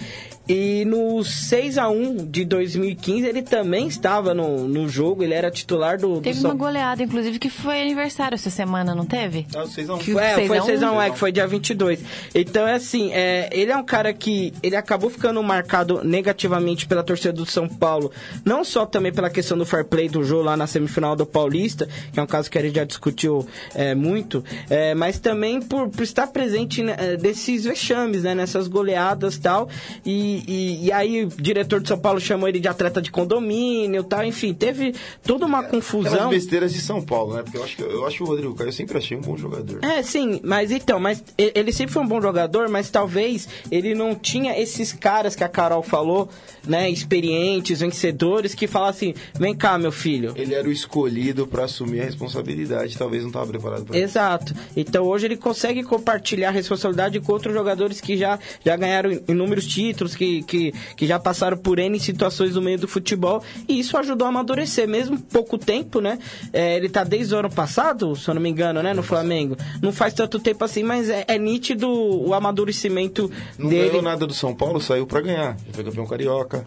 [0.48, 5.48] E no 6 a 1 de 2015 ele também estava no, no jogo, ele era
[5.50, 9.46] titular do, do Teve São uma goleada, inclusive, que foi aniversário essa semana, não teve?
[9.54, 9.98] Ah, vocês não...
[9.98, 10.94] Que- É, foi 6 a 1?
[10.96, 12.00] 6x1, é, que foi dia 22.
[12.34, 17.04] Então, é assim, é, ele é um cara que ele acabou ficando marcado negativamente pela
[17.04, 18.10] torcida do São Paulo,
[18.44, 21.88] não só também pela questão do fair play do jogo lá na semifinal do Paulista,
[22.12, 25.88] que é um caso que a gente já discutiu é, muito, é, mas também por,
[25.90, 29.68] por estar presente né, é, desses vexames, né, nessas goleadas e tal.
[30.04, 34.04] E, e, e aí o diretor de São Paulo chamou ele de atleta de condomínio
[34.04, 36.30] tal, enfim, teve toda uma Aquelas confusão.
[36.30, 37.42] besteiras de São Paulo, né?
[37.42, 39.84] Porque eu acho que eu acho o Rodrigo Caio, eu sempre achei um bom jogador.
[39.84, 44.14] É, sim, mas então, mas ele sempre foi um bom jogador, mas talvez ele não
[44.14, 46.28] tinha esses caras que a Carol falou,
[46.66, 50.32] né, experientes, vencedores, que falam assim, vem cá, meu filho.
[50.36, 54.04] Ele era o escolhido pra assumir a responsabilidade, talvez não tava preparado pra isso.
[54.04, 54.54] Exato.
[54.76, 59.66] Então hoje ele consegue compartilhar a responsabilidade com outros jogadores que já, já ganharam inúmeros
[59.66, 63.42] títulos, que, que, que já passaram por N situações no meio do futebol.
[63.66, 66.18] E isso ajudou a amadurecer, mesmo pouco tempo, né?
[66.52, 68.92] É, ele tá desde o ano passado, se eu não me engano, né?
[68.92, 69.56] No Flamengo.
[69.80, 73.88] Não faz tanto tempo assim, mas é, é nítido o amadurecimento Não dele.
[73.88, 75.56] ganhou nada do São Paulo, saiu pra ganhar.
[75.66, 76.66] Já foi campeão carioca.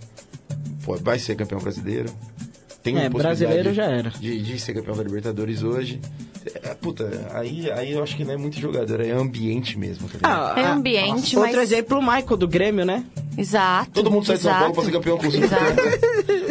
[1.02, 2.12] Vai ser campeão brasileiro.
[2.84, 4.10] Tem É, brasileiro já era.
[4.10, 6.02] De, de ser campeão da Libertadores hoje.
[6.62, 10.10] É, puta, aí, aí eu acho que não é muito jogador, é ambiente mesmo.
[10.10, 10.20] Tá?
[10.22, 13.06] Ah, É ah, ambiente, Outro mas- exemplo, o Michael do Grêmio, né?
[13.38, 13.92] Exato.
[13.92, 15.28] Todo mundo sai de São Paulo pra ser campeão com.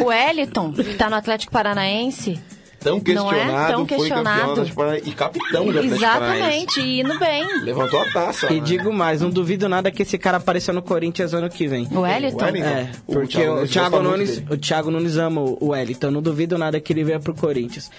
[0.03, 2.39] O Wellington, que tá no Atlético Paranaense.
[2.83, 3.67] Tão questionado, Não é?
[3.67, 4.45] Tão foi campeão questionado.
[4.45, 5.79] do Atlético Paranaense e capitão do.
[5.79, 7.63] Exatamente, e indo bem.
[7.63, 8.51] Levantou a taça.
[8.51, 8.65] E né?
[8.65, 11.87] digo mais, não duvido nada que esse cara apareça no Corinthians ano que vem.
[11.91, 12.45] O Wellington?
[12.45, 16.21] É, O porque Thiago o Nunes Thiago, Nunes, o Thiago Nunes ama o Wellington, não
[16.21, 17.89] duvido nada que ele venha pro Corinthians.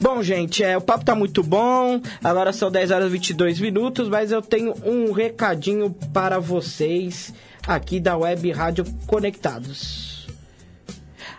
[0.00, 4.08] Bom, gente, é, o papo tá muito bom, agora são 10 horas e 22 minutos,
[4.08, 7.32] mas eu tenho um recadinho para vocês
[7.66, 10.15] aqui da Web Rádio Conectados.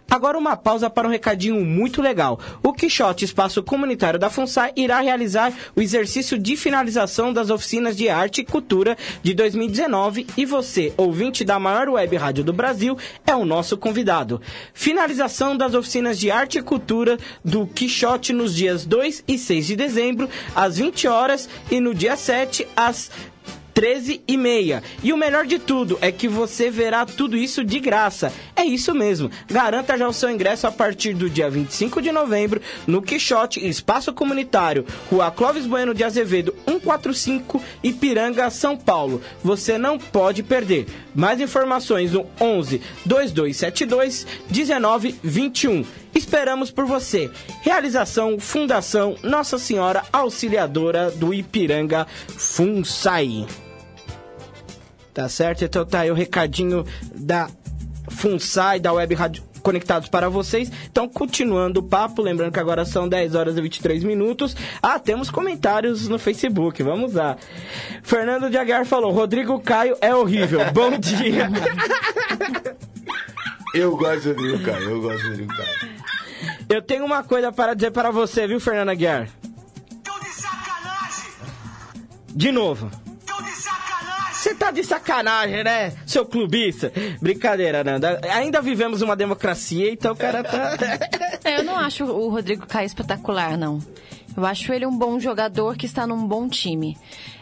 [0.10, 2.40] Agora uma pausa para um recadinho muito legal.
[2.64, 8.08] O Quixote Espaço Comunitário da FUNSAI irá realizar o exercício de finalização das oficinas de
[8.08, 13.36] arte e cultura de 2019 e você, ouvinte da maior web rádio do Brasil, é
[13.36, 14.42] o nosso convidado.
[14.74, 19.76] Finalização das oficinas de arte e cultura do Quixote nos dias 2 e 6 de
[19.76, 23.12] dezembro, às 20 horas e no dia 7 às
[23.78, 24.82] 13 e meia.
[25.04, 28.34] E o melhor de tudo é que você verá tudo isso de graça.
[28.58, 29.30] É isso mesmo.
[29.48, 34.12] Garanta já o seu ingresso a partir do dia 25 de novembro no Quixote Espaço
[34.12, 39.22] Comunitário, Rua Clóvis Bueno de Azevedo, 145, Ipiranga, São Paulo.
[39.44, 40.88] Você não pode perder.
[41.14, 45.86] Mais informações no 11 2272 1921.
[46.16, 47.30] Esperamos por você.
[47.62, 53.46] Realização Fundação Nossa Senhora Auxiliadora do Ipiranga FUNSAI.
[55.14, 55.64] Tá certo?
[55.64, 57.48] Então tá aí o recadinho da
[58.18, 60.72] FUNSAI, da Web Rádio Conectados para vocês.
[60.90, 64.56] Então, continuando o papo, lembrando que agora são 10 horas e 23 minutos.
[64.82, 67.36] Ah, temos comentários no Facebook, vamos lá.
[68.02, 70.62] Fernando de Aguiar falou: Rodrigo Caio é horrível.
[70.72, 71.50] Bom dia.
[73.74, 75.98] Eu gosto do Rodrigo Caio, eu gosto do Rodrigo Caio.
[76.70, 79.28] Eu tenho uma coisa para dizer para você, viu, Fernando Aguiar?
[80.04, 81.32] Tão de sacanagem!
[82.34, 82.90] De novo.
[84.48, 86.90] Você tá de sacanagem, né, seu clubista?
[87.22, 88.22] Brincadeira, Nanda.
[88.32, 90.78] Ainda vivemos uma democracia, então o cara tá.
[91.44, 93.80] É, Eu não acho o Rodrigo Caio espetacular, não.
[94.38, 96.98] Eu acho ele um bom jogador que está num bom time.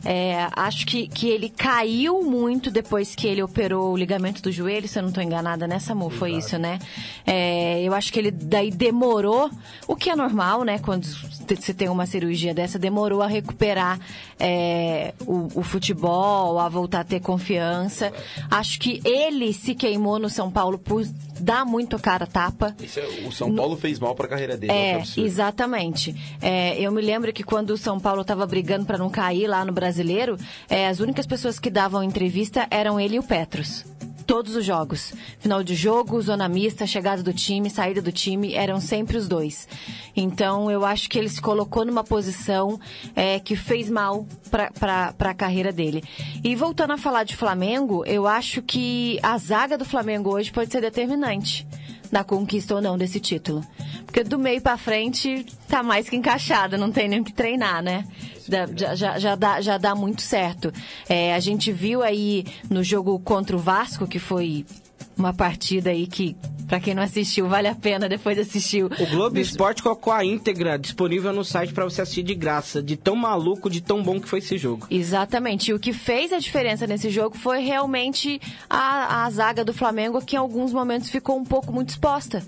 [0.06, 4.88] É, acho que, que ele caiu muito depois que ele operou o ligamento do joelho,
[4.88, 6.10] se eu não estou enganada, né, Samu?
[6.12, 6.78] Foi isso, né?
[7.26, 9.50] É, eu acho que ele daí demorou,
[9.88, 10.78] o que é normal, né?
[10.80, 14.00] Quando você tem uma cirurgia dessa, demorou a recuperar
[14.39, 18.13] é, o, o futebol, a voltar a ter confiança.
[18.52, 21.04] Acho que ele se queimou no São Paulo por
[21.39, 22.76] dar muito cara a tapa.
[22.96, 26.15] É- o São Paulo fez mal pra carreira dele, É, é, exatamente.
[26.41, 29.65] É, eu me lembro que quando o São Paulo estava brigando para não cair lá
[29.65, 30.38] no Brasileiro,
[30.70, 33.86] é, as únicas pessoas que davam entrevista eram ele e o Petros.
[34.28, 35.14] Todos os jogos.
[35.40, 39.70] Final de jogo, zona mista, chegada do time, saída do time, eram sempre os dois.
[40.14, 42.78] Então, eu acho que ele se colocou numa posição
[43.16, 46.04] é, que fez mal para a carreira dele.
[46.44, 50.72] E voltando a falar de Flamengo, eu acho que a zaga do Flamengo hoje pode
[50.72, 51.66] ser determinante
[52.12, 53.65] na conquista ou não desse título.
[54.06, 58.06] Porque do meio pra frente tá mais que encaixada, não tem nem que treinar, né?
[58.48, 60.72] Já, já, já dá, já dá muito certo.
[61.10, 64.65] É, a gente viu aí no jogo contra o Vasco, que foi
[65.17, 66.36] uma partida aí que,
[66.67, 68.84] pra quem não assistiu, vale a pena depois assistir.
[68.84, 72.82] O Globo Esporte colocou a íntegra disponível no site para você assistir de graça.
[72.82, 74.88] De tão maluco, de tão bom que foi esse jogo.
[74.89, 75.71] Exatamente.
[75.71, 80.23] E o que fez a diferença nesse jogo foi realmente a, a zaga do Flamengo,
[80.23, 82.43] que em alguns momentos ficou um pouco muito exposta.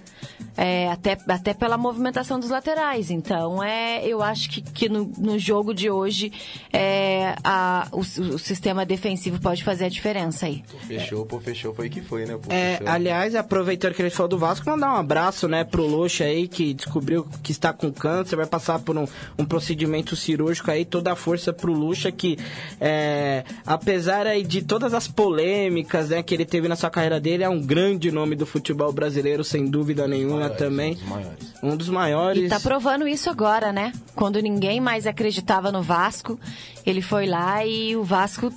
[0.57, 3.11] É, até, até pela movimentação dos laterais.
[3.11, 6.31] Então, é, eu acho que, que no, no jogo de hoje
[6.73, 10.63] é, a, o, o sistema defensivo pode fazer a diferença aí.
[10.87, 12.37] Fechou, pô, fechou, foi que foi, né?
[12.41, 15.85] Pô, É, aliás, aproveitando que a gente falou do Vasco, mandar um abraço, né, pro
[15.85, 19.05] Luxa aí, que descobriu que está com câncer, vai passar por um,
[19.37, 22.37] um procedimento cirúrgico aí, toda a força pro Luxa, que
[22.81, 27.43] é, apesar aí de todas as polêmicas, né, que ele teve na sua carreira dele,
[27.43, 30.91] é um grande nome do futebol brasileiro, sem dúvida nenhuma Maiores, também.
[30.91, 31.53] um dos maiores.
[31.63, 32.43] Um dos maiores.
[32.43, 33.91] E tá provando isso agora, né?
[34.15, 36.39] Quando ninguém mais acreditava no Vasco,
[36.85, 38.51] ele foi lá e o Vasco.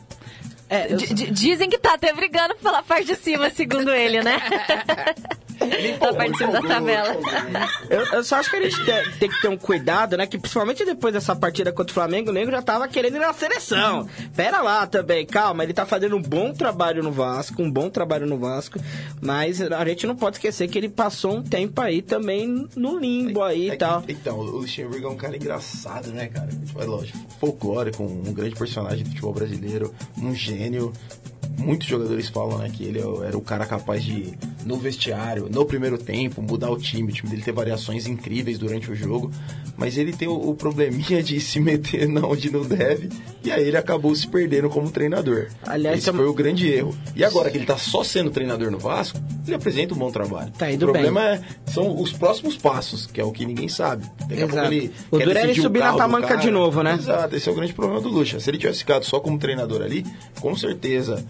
[0.71, 0.87] É,
[1.33, 4.41] dizem que tá até brigando pela parte de cima, segundo ele, né?
[5.99, 7.17] tá parte de cima da tabela.
[7.89, 10.27] Eu, eu só acho que a gente te- tem que ter um cuidado, né?
[10.27, 13.33] Que principalmente depois dessa partida contra o Flamengo, o Nego já tava querendo ir na
[13.33, 14.09] seleção.
[14.37, 18.27] Pera lá também, calma, ele tá fazendo um bom trabalho no Vasco, um bom trabalho
[18.27, 18.79] no Vasco,
[19.21, 23.43] mas a gente não pode esquecer que ele passou um tempo aí também no limbo
[23.43, 24.05] aí É e que- tal.
[24.09, 26.49] Então, o Luxemburgo é um cara engraçado, né, cara?
[26.79, 30.60] É lógico, folclórico, um grande personagem do futebol brasileiro, um gênio.
[31.59, 34.33] Muitos jogadores falam, né, que ele é era o cara capaz de,
[34.65, 37.11] no vestiário, no primeiro tempo, mudar o time.
[37.11, 39.31] O time dele ter variações incríveis durante o jogo.
[39.81, 43.09] Mas ele tem o, o probleminha de se meter na onde não deve.
[43.43, 45.49] E aí ele acabou se perdendo como treinador.
[45.67, 46.95] Aliás, Esse foi o grande erro.
[47.17, 50.53] E agora que ele tá só sendo treinador no Vasco, ele apresenta um bom trabalho.
[50.53, 54.05] Tá indo o problema é, são os próximos passos, que é o que ninguém sabe.
[54.29, 54.73] Daqui a pouco Exato.
[54.75, 56.95] ele O quer duro é ele subir na tamanca de novo, né?
[56.95, 58.39] Exato, esse é o grande problema do Lucha.
[58.39, 60.05] Se ele tivesse ficado só como treinador ali,
[60.41, 61.25] com certeza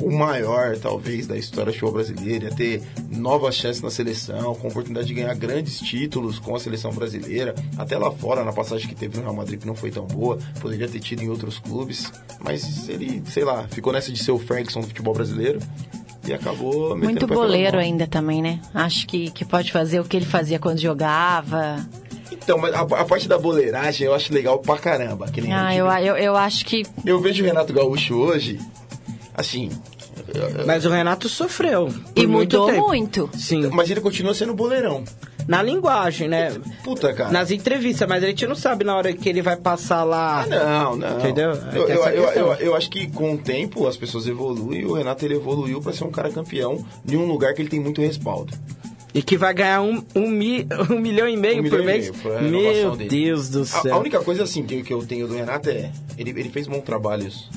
[0.00, 4.68] o maior, talvez, da história do futebol brasileiro, ia ter novas chances na seleção, com
[4.68, 8.94] oportunidade de ganhar grandes títulos com a seleção brasileira, até lá fora, na passagem que
[8.94, 12.12] teve no Real Madrid, que não foi tão boa, poderia ter tido em outros clubes,
[12.40, 15.58] mas ele, sei lá, ficou nessa de ser o Ferguson do futebol brasileiro
[16.26, 18.60] e acabou Muito boleiro ainda também, né?
[18.74, 21.76] Acho que, que pode fazer o que ele fazia quando jogava.
[22.30, 25.26] Então, mas a, a parte da boleiragem eu acho legal pra caramba.
[25.30, 26.84] Que nem Ah, eu, eu, eu acho que.
[27.04, 28.58] eu vejo o Renato Gaúcho hoje,
[29.38, 29.70] assim.
[30.66, 31.86] Mas o Renato sofreu.
[32.14, 32.86] por E mudou tempo.
[32.88, 33.30] muito.
[33.36, 33.68] Sim.
[33.72, 35.04] Mas ele continua sendo boleirão.
[35.46, 36.52] Na linguagem, né?
[36.84, 37.30] Puta, cara.
[37.30, 40.42] Nas entrevistas, mas a gente não sabe na hora que ele vai passar lá.
[40.42, 41.18] Ah, não, não.
[41.18, 41.50] Entendeu?
[41.52, 44.84] Eu, Tem eu, eu, eu, eu acho que com o tempo as pessoas evoluem e
[44.84, 47.80] o Renato ele evoluiu pra ser um cara campeão em um lugar que ele tem
[47.80, 48.52] muito respaldo.
[49.14, 51.86] E que vai ganhar um, um, mi- um milhão e meio Um por milhão e
[51.86, 52.12] mês.
[52.24, 53.08] meio, a Meu dele.
[53.08, 53.94] Deus do A, céu.
[53.94, 55.90] a única coisa assim que, que eu tenho do Renato é.
[56.18, 57.48] Ele, ele fez bons trabalhos.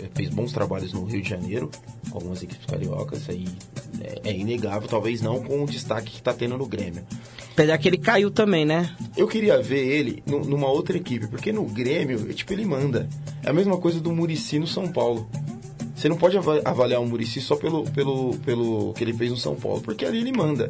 [0.00, 1.70] Eh, Fez bons trabalhos no Rio de Janeiro,
[2.10, 3.46] com algumas equipes cariocas, aí
[4.00, 7.02] é, é inegável, talvez não com o destaque que tá tendo no Grêmio.
[7.52, 8.94] Apesar que ele caiu também, né?
[9.16, 13.08] Eu queria ver ele nu- numa outra equipe, porque no Grêmio, tipo, ele manda.
[13.42, 15.26] É a mesma coisa do Murici no São Paulo.
[15.94, 19.36] Você não pode ava- avaliar o Murici só pelo, pelo, pelo que ele fez no
[19.38, 20.68] São Paulo, porque ali ele manda.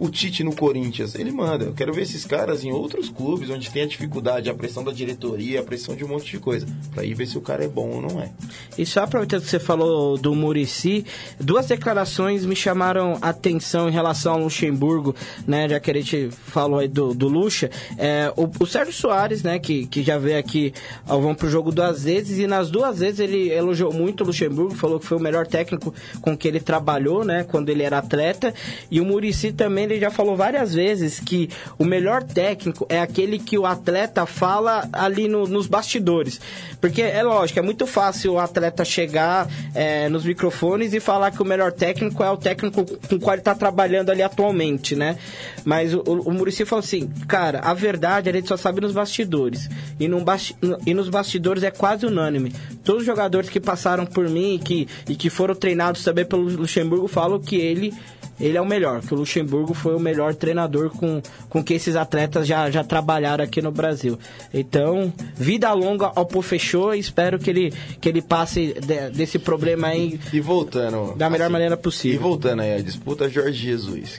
[0.00, 1.66] O Tite no Corinthians, ele manda.
[1.66, 4.92] Eu quero ver esses caras em outros clubes onde tem a dificuldade, a pressão da
[4.92, 6.66] diretoria, a pressão de um monte de coisa.
[6.94, 8.30] Pra ir ver se o cara é bom ou não é.
[8.78, 11.04] E só aproveitando que você falou do Murici,
[11.38, 15.14] duas declarações me chamaram atenção em relação ao Luxemburgo,
[15.46, 15.68] né?
[15.68, 17.70] Já que a gente falou aí do, do Luxa.
[17.98, 19.58] É, o, o Sérgio Soares, né?
[19.58, 20.72] Que, que já veio aqui
[21.06, 24.74] ao Vão pro Jogo duas vezes, e nas duas vezes ele elogiou muito o Luxemburgo,
[24.74, 27.44] falou que foi o melhor técnico com que ele trabalhou, né?
[27.44, 28.54] Quando ele era atleta.
[28.90, 31.48] E o Murici também, ele já falou várias vezes que
[31.78, 36.40] o melhor técnico é aquele que o atleta fala ali no- nos bastidores.
[36.80, 41.42] Porque é lógico, é muito fácil o atleta chegar é, nos microfones e falar que
[41.42, 45.16] o melhor técnico é o técnico com o qual ele está trabalhando ali atualmente, né?
[45.64, 49.68] Mas o, o Muricy falou assim, cara, a verdade a gente só sabe nos bastidores.
[49.98, 52.52] E, num basti- e nos bastidores é quase unânime.
[52.82, 57.06] Todos os jogadores que passaram por mim que, e que foram treinados também pelo Luxemburgo
[57.08, 57.92] falam que ele
[58.40, 61.94] ele é o melhor, que o Luxemburgo foi o melhor treinador com, com que esses
[61.94, 64.18] atletas já, já trabalharam aqui no Brasil.
[64.52, 69.88] Então, vida longa ao Pô Fechou, espero que ele, que ele passe de- desse problema
[69.88, 71.14] aí E voltando.
[71.16, 72.20] da melhor assim, maneira E possível.
[72.20, 74.18] voltando aí, a disputa Jorge Jesus.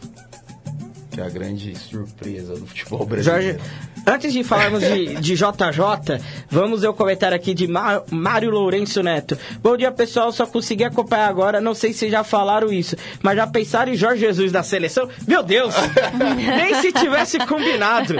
[1.12, 3.60] Que é a grande surpresa do futebol brasileiro.
[3.60, 3.72] Jorge,
[4.08, 9.04] antes de falarmos de, de JJ, vamos ver o comentário aqui de Má- Mário Lourenço
[9.04, 9.38] Neto.
[9.62, 10.32] Bom dia, pessoal.
[10.32, 11.60] Só consegui acompanhar agora.
[11.60, 15.10] Não sei se já falaram isso, mas já pensaram em Jorge Jesus da seleção?
[15.28, 15.74] Meu Deus!
[16.58, 18.14] Nem se tivesse combinado.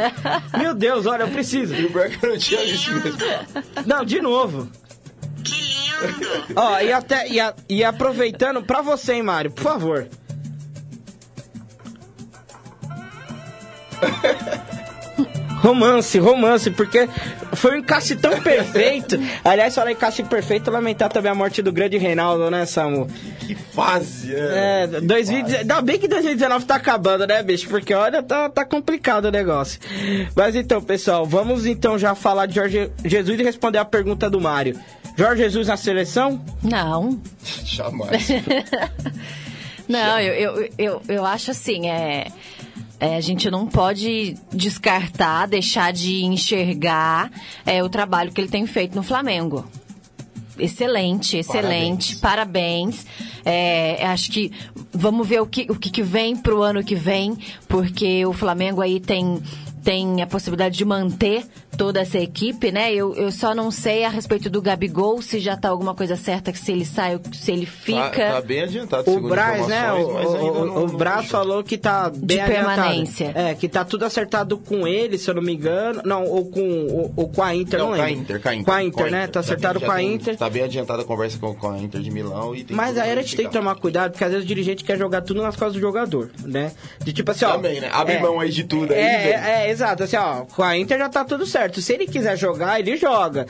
[0.58, 1.74] Meu Deus, olha, eu preciso.
[1.74, 3.18] E o pior é não tinha visto mesmo.
[3.86, 4.68] Não, de novo.
[5.46, 6.54] Que lindo!
[6.58, 10.08] Ó, e até e, a- e aproveitando pra você, hein, Mário, por favor.
[15.62, 17.08] Romance, romance, porque
[17.54, 19.20] foi um encaixe tão perfeito.
[19.46, 23.08] Aliás, falar em encaixe perfeito, lamentar também a morte do grande Reinaldo, né, Samu?
[23.40, 24.86] Que fase, né?
[24.86, 27.70] É, 2019, ainda bem que 2019 tá acabando, né, bicho?
[27.70, 29.80] Porque olha, tá, tá complicado o negócio.
[30.36, 34.42] Mas então, pessoal, vamos então já falar de Jorge Jesus e responder a pergunta do
[34.42, 34.80] Mário.
[35.16, 36.44] Jorge Jesus na seleção?
[36.64, 37.22] Não,
[37.66, 38.30] Jamais.
[39.88, 42.28] Não, eu, eu, eu, eu acho assim, é,
[43.02, 47.32] é, a gente não pode descartar, deixar de enxergar
[47.66, 49.66] é, o trabalho que ele tem feito no Flamengo.
[50.60, 53.04] Excelente, excelente, parabéns.
[53.44, 54.52] É, acho que
[54.94, 57.36] vamos ver o que, o que, vem pro ano que vem,
[57.68, 59.42] porque o Flamengo aí tem,
[59.84, 61.44] tem a possibilidade de manter
[61.82, 62.94] toda essa equipe, né?
[62.94, 66.52] Eu, eu só não sei a respeito do Gabigol, se já tá alguma coisa certa,
[66.52, 68.12] que se ele sai ou se ele fica.
[68.12, 69.92] Tá, tá bem adiantado, O Braz, né?
[69.94, 72.66] O, o, não- o Braz falou que tá bem adiantado.
[72.76, 73.32] permanência.
[73.34, 76.04] É, que tá tudo acertado com ele, se eu não me engano.
[76.06, 78.22] Não, ou com, ou, ou com a Inter, não, Não, com a lembro.
[78.22, 78.66] Inter, com a Inter.
[78.66, 79.26] Com a Inter, né?
[79.28, 80.38] Tá acertado com a Inter.
[80.38, 83.12] Tá bem adiantada a conversa com, com a Inter de Milão e tem Mas aí
[83.12, 85.56] a gente tem que tomar cuidado, porque às vezes o dirigente quer jogar tudo nas
[85.56, 86.72] costas do jogador, né?
[87.04, 87.54] De tipo assim, ó.
[87.54, 87.90] Também, né?
[87.92, 90.04] Abre mão aí de tudo aí, É, é, é, exato.
[90.04, 91.71] Assim, ó, com a Inter já tá tudo certo.
[91.80, 93.46] Se ele quiser jogar, ele joga.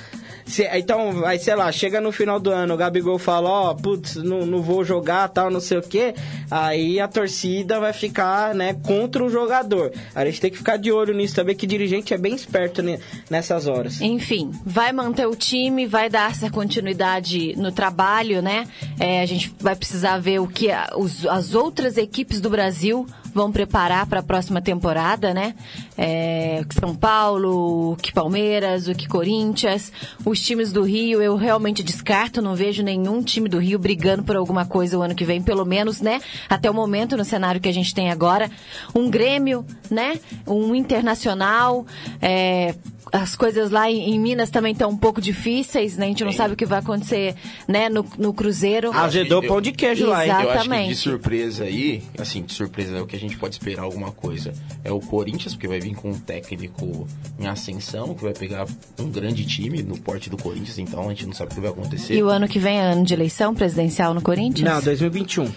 [0.46, 4.16] Se- então, aí, sei lá, chega no final do ano, o Gabigol fala, ó, putz,
[4.18, 6.14] não, não vou jogar, tal, não sei o quê.
[6.50, 9.94] Aí a torcida vai ficar, né, contra o jogador.
[10.14, 13.00] A gente tem que ficar de olho nisso também, que dirigente é bem esperto ne-
[13.30, 14.02] nessas horas.
[14.02, 18.68] Enfim, vai manter o time, vai dar essa continuidade no trabalho, né?
[19.00, 23.06] É, a gente vai precisar ver o que a- os- as outras equipes do Brasil
[23.34, 25.56] vão preparar para a próxima temporada, né?
[25.98, 29.92] É, São Paulo, o que Palmeiras, o que Corinthians,
[30.26, 34.36] os times do Rio, eu realmente descarto, não vejo nenhum time do Rio brigando por
[34.36, 36.22] alguma coisa o ano que vem, pelo menos, né?
[36.50, 38.50] Até o momento, no cenário que a gente tem agora.
[38.94, 40.20] Um Grêmio, né?
[40.48, 41.86] Um Internacional,
[42.22, 42.76] é,
[43.12, 46.06] as coisas lá em, em Minas também estão um pouco difíceis, né?
[46.06, 47.36] A gente não sabe o que vai acontecer,
[47.68, 47.90] né?
[47.90, 48.92] No, no Cruzeiro.
[48.94, 50.32] Azedou eu- pão de queijo lá, hein?
[50.32, 50.44] Exato.
[50.44, 50.90] Eu acho que Exatamente.
[50.90, 54.54] de surpresa aí, assim, de surpresa é o que a gente pode esperar alguma coisa.
[54.84, 57.08] É o Corinthians, porque vai vir com um técnico
[57.40, 58.66] em ascensão, que vai pegar
[59.00, 61.70] um grande time no porte do Corinthians, então a gente não sabe o que vai
[61.72, 62.14] acontecer.
[62.16, 64.70] E o ano que vem é ano de eleição presidencial no Corinthians?
[64.70, 65.52] Não, 2021.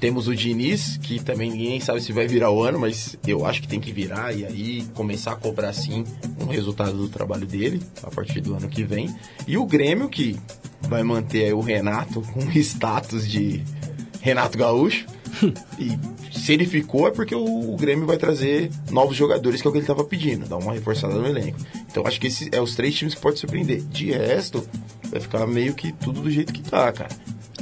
[0.00, 3.62] Temos o Diniz, que também ninguém sabe se vai virar o ano, mas eu acho
[3.62, 6.04] que tem que virar e aí começar a cobrar sim
[6.40, 9.14] um resultado do trabalho dele a partir do ano que vem.
[9.46, 10.38] E o Grêmio, que
[10.82, 13.62] vai manter o Renato com status de
[14.20, 15.06] Renato Gaúcho.
[15.78, 15.98] e
[16.38, 19.72] se ele ficou é porque o, o Grêmio vai trazer novos jogadores, que é o
[19.72, 21.58] que ele estava pedindo, dar uma reforçada no elenco.
[21.90, 23.82] Então acho que esses é os três times que pode surpreender.
[23.82, 24.66] De resto,
[25.10, 27.10] vai ficar meio que tudo do jeito que tá, cara.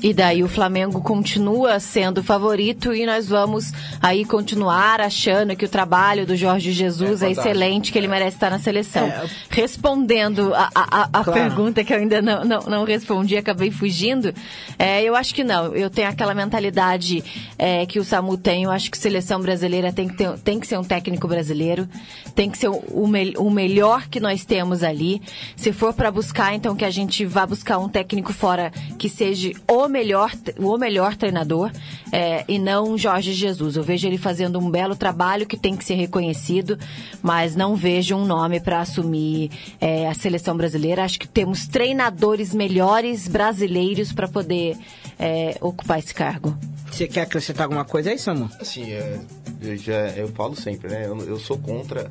[0.03, 3.71] E daí o Flamengo continua sendo favorito e nós vamos
[4.01, 7.41] aí continuar achando que o trabalho do Jorge Jesus é, fantástico.
[7.49, 9.07] excelente, que ele merece estar na seleção.
[9.07, 9.25] É.
[9.51, 11.33] Respondendo a, a- a- Claro.
[11.33, 14.33] pergunta que eu ainda não, não, não respondi, acabei fugindo,
[14.79, 15.75] é, eu acho que não.
[15.77, 17.23] Eu tenho aquela mentalidade
[17.59, 20.67] é, que o Samu tem, eu acho que seleção brasileira tem que, ter, tem que
[20.67, 21.87] ser um técnico brasileiro,
[22.35, 25.21] tem que ser o, o mel- o melhor que nós temos ali.
[25.57, 29.53] Se for para buscar, então que a gente vá buscar um técnico fora que seja
[29.69, 31.71] o melhor, o melhor treinador
[32.13, 33.77] é, e não Jorge Jesus.
[33.77, 36.79] Eu vejo ele fazendo um belo trabalho que tem que ser reconhecido,
[37.23, 41.05] mas não vejo um nome para assumir é, a seleção brasileira.
[41.05, 44.77] Acho que temos treinadores melhores brasileiros para poder
[45.19, 46.57] é, ocupar esse cargo.
[46.91, 48.51] Você quer acrescentar alguma coisa aí, Samu?
[48.61, 49.21] Assim, é,
[49.61, 51.07] eu, já, eu falo sempre, né?
[51.07, 52.11] Eu, eu sou contra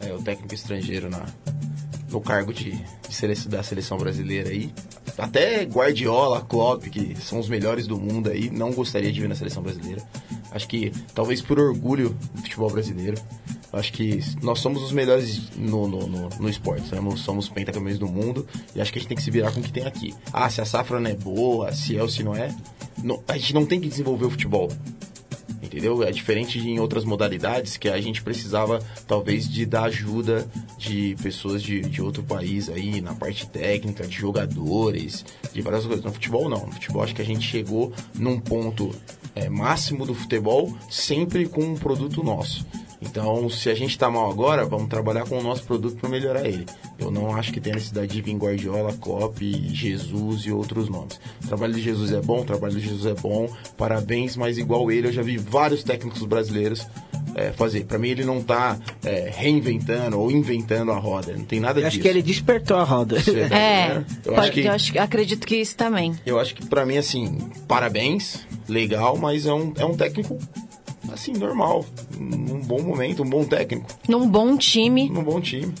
[0.00, 1.24] é, o técnico estrangeiro na,
[2.10, 4.72] no cargo de, de seleção, da seleção brasileira aí.
[5.18, 9.34] Até Guardiola, Klopp, que são os melhores do mundo aí, não gostaria de ver na
[9.34, 10.02] seleção brasileira.
[10.50, 13.16] Acho que talvez por orgulho do futebol brasileiro.
[13.72, 18.08] Acho que nós somos os melhores no, no, no, no esporte, somos, somos pentacampeões do
[18.08, 18.44] mundo
[18.74, 20.12] e acho que a gente tem que se virar com o que tem aqui.
[20.32, 22.52] Ah, se a safra não é boa, se é ou se não é,
[23.04, 24.68] não- a gente não tem que desenvolver o futebol
[25.70, 26.02] entendeu?
[26.02, 30.46] É diferente de em outras modalidades que a gente precisava talvez de dar ajuda
[30.76, 36.04] de pessoas de, de outro país aí na parte técnica, de jogadores, de várias coisas.
[36.04, 38.94] No futebol não, no futebol acho que a gente chegou num ponto
[39.34, 42.66] é, máximo do futebol sempre com um produto nosso.
[43.02, 46.46] Então, se a gente tá mal agora, vamos trabalhar com o nosso produto para melhorar
[46.46, 46.66] ele.
[46.98, 51.18] Eu não acho que tem necessidade de vir Guardiola, Klopp, Jesus e outros nomes.
[51.42, 53.48] O trabalho de Jesus é bom, o trabalho de Jesus é bom,
[53.78, 56.86] parabéns, mas igual ele, eu já vi vários técnicos brasileiros
[57.34, 57.84] é, fazer.
[57.84, 61.86] Para mim, ele não tá é, reinventando ou inventando a roda, não tem nada Eu
[61.86, 62.02] acho disso.
[62.02, 63.16] que ele despertou a roda.
[63.16, 63.20] É,
[63.54, 64.06] É, né?
[64.26, 66.14] eu pode- acho que eu acho- acredito que isso também.
[66.26, 70.38] eu acho que pra mim, assim, parabéns, legal, mas é um, é um técnico,
[71.12, 71.84] assim, normal.
[72.18, 75.72] Num bom momento, um bom técnico, Num bom time, num bom time.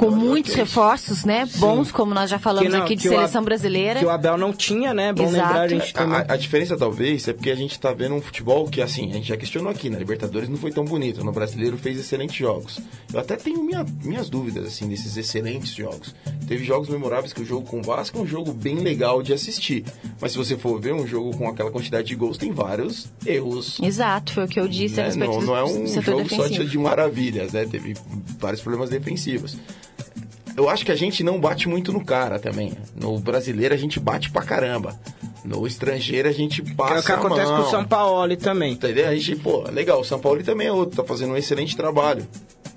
[0.00, 1.46] Com muitos reforços, né?
[1.56, 4.00] Bons, como nós já falamos não- aqui de seleção Ab- brasileira.
[4.00, 5.12] Que o Abel não tinha, né?
[5.12, 5.36] Bom Exato.
[5.46, 6.16] lembrar a gente também.
[6.16, 9.14] A, a diferença talvez é porque a gente tá vendo um futebol que assim, a
[9.14, 12.80] gente já questionou aqui, na Libertadores não foi tão bonito, no Brasileiro fez excelentes jogos.
[13.12, 16.14] Eu até tenho minha- minhas dúvidas assim desses excelentes jogos.
[16.48, 19.32] Teve jogos memoráveis que o jogo com o Vasco é um jogo bem legal de
[19.32, 19.84] assistir,
[20.20, 23.78] mas se você for ver um jogo com aquela quantidade de gols tem vários erros.
[23.82, 25.08] Exato, foi o que eu disse a né?
[25.10, 26.64] respeito Não, do não é um jogo só defensivo.
[26.64, 27.66] de, de maravilhas, né?
[27.70, 27.94] Teve
[28.38, 29.56] vários problemas defensivos.
[30.56, 32.72] Eu acho que a gente não bate muito no cara também.
[32.94, 34.98] No brasileiro a gente bate pra caramba.
[35.44, 38.72] No estrangeiro a gente passa É o que acontece com o São Paulo também.
[38.72, 39.08] Entendeu?
[39.08, 40.00] A gente, pô, legal.
[40.00, 42.26] O São Paulo também é outro, tá fazendo um excelente trabalho.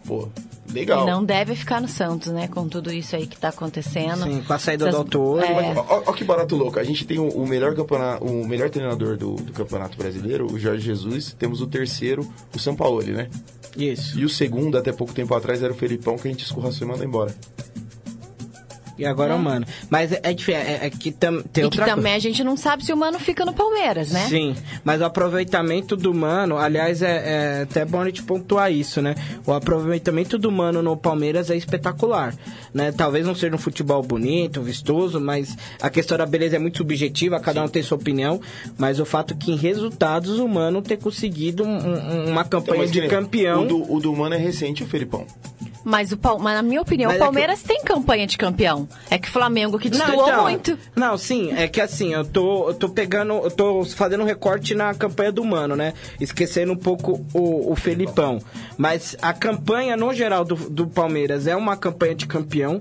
[0.06, 0.30] Pô,
[0.72, 1.04] legal.
[1.08, 2.48] E não deve ficar no Santos, né?
[2.48, 4.24] Com tudo isso aí que tá acontecendo.
[4.24, 5.44] Sim, com a saída Essas- do autor.
[5.44, 5.74] É.
[5.76, 6.80] Ó que barato louco.
[6.80, 10.58] A gente tem o, o melhor campeonato, o melhor treinador do, do campeonato brasileiro, o
[10.60, 11.36] Jorge Jesus.
[11.38, 13.30] Temos o terceiro, o São Paulo, né?
[13.76, 14.20] Isso.
[14.20, 16.90] E o segundo, até pouco tempo atrás, era o Felipão, que a gente escorraçou e
[16.92, 17.34] mandou embora.
[18.98, 19.66] E agora, mano.
[19.90, 20.34] Mas é, é.
[20.54, 22.16] É, é que tam, tem E que outra também coisa.
[22.18, 24.28] a gente não sabe se o Mano fica no Palmeiras, né?
[24.30, 29.02] Sim, mas o aproveitamento do Mano, aliás, é, é até bom a gente pontuar isso,
[29.02, 29.16] né?
[29.46, 32.36] O aproveitamento do Mano no Palmeiras é espetacular,
[32.74, 32.92] né?
[32.92, 37.40] Talvez não seja um futebol bonito, vistoso, mas a questão da beleza é muito subjetiva,
[37.40, 38.40] cada um tem sua opinião,
[38.78, 42.92] mas o fato que em resultados o Mano ter conseguido um- um- uma campanha que
[42.92, 43.64] de campeão...
[43.64, 45.26] O do, o do Mano é recente, o Felipão.
[45.84, 48.88] Mas, o mas na minha opinião, Mas o é Palmeiras tem campanha de campeão.
[49.10, 50.80] É que o Flamengo que destoou então, muito.
[50.96, 54.74] Não, sim, é que assim, eu tô, eu tô pegando, eu tô fazendo um recorte
[54.74, 55.94] na campanha do Mano, né?
[56.20, 58.40] Esquecendo um pouco o, o Felipão.
[58.78, 62.80] Mas a campanha, no geral, do, do Palmeiras é uma campanha de campeão.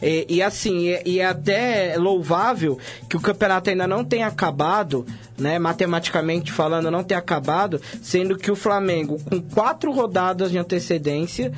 [0.00, 2.78] E, e assim, e, e é até louvável
[3.08, 5.04] que o campeonato ainda não tenha acabado,
[5.38, 5.58] né?
[5.58, 11.52] Matematicamente falando, não tenha acabado, sendo que o Flamengo, com quatro rodadas de antecedência,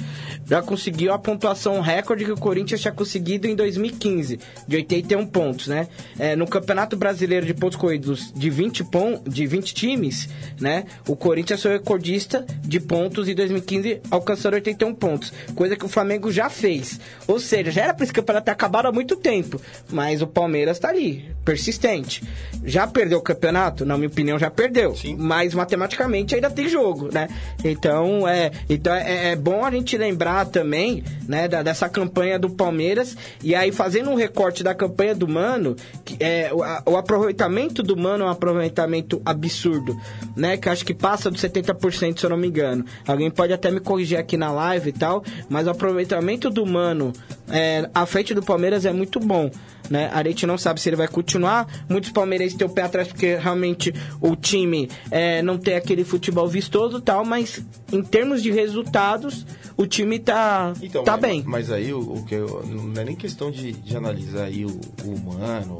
[0.45, 5.67] já conseguiu a pontuação recorde que o Corinthians tinha conseguido em 2015, de 81 pontos,
[5.67, 5.89] né?
[6.19, 10.29] É, no Campeonato Brasileiro de pontos corridos de 20, pon de 20 times,
[10.61, 10.85] né?
[11.07, 16.31] O Corinthians foi recordista de pontos em 2015, alcançando 81 pontos, coisa que o Flamengo
[16.31, 17.01] já fez.
[17.27, 19.61] Ou seja, já era para esse campeonato ter acabado há muito tempo,
[19.91, 22.23] mas o Palmeiras tá ali, persistente.
[22.65, 23.66] Já perdeu o campeonato?
[23.71, 23.85] Campeonato?
[23.85, 24.95] Na minha opinião, já perdeu.
[24.95, 25.17] Sim.
[25.19, 27.29] Mas matematicamente ainda tem jogo, né?
[27.65, 32.51] Então é, então é, é bom a gente lembrar também, né, da- dessa campanha do
[32.51, 33.17] Palmeiras.
[33.43, 37.83] E aí, fazendo um recorte da campanha do Mano, que é, o, a- o aproveitamento
[37.83, 39.97] do Mano é um aproveitamento absurdo,
[40.37, 40.57] né?
[40.57, 42.85] Que acho que passa dos 70%, se eu não me engano.
[43.07, 47.13] Alguém pode até me corrigir aqui na live e tal, mas o aproveitamento do Mano
[47.49, 49.51] é, à frente do Palmeiras é muito bom.
[49.91, 50.11] Né?
[50.13, 51.67] A gente não sabe se ele vai continuar.
[51.89, 56.47] Muitos palmeirenses têm o pé atrás porque realmente o time é, não tem aquele futebol
[56.49, 59.47] vistoso tal, mas em termos de resultados,
[59.77, 61.45] o time tá, Então, tá mas, bem.
[61.47, 64.81] Mas aí o, o que eu, não é nem questão de, de analisar aí o,
[65.05, 65.77] o humano,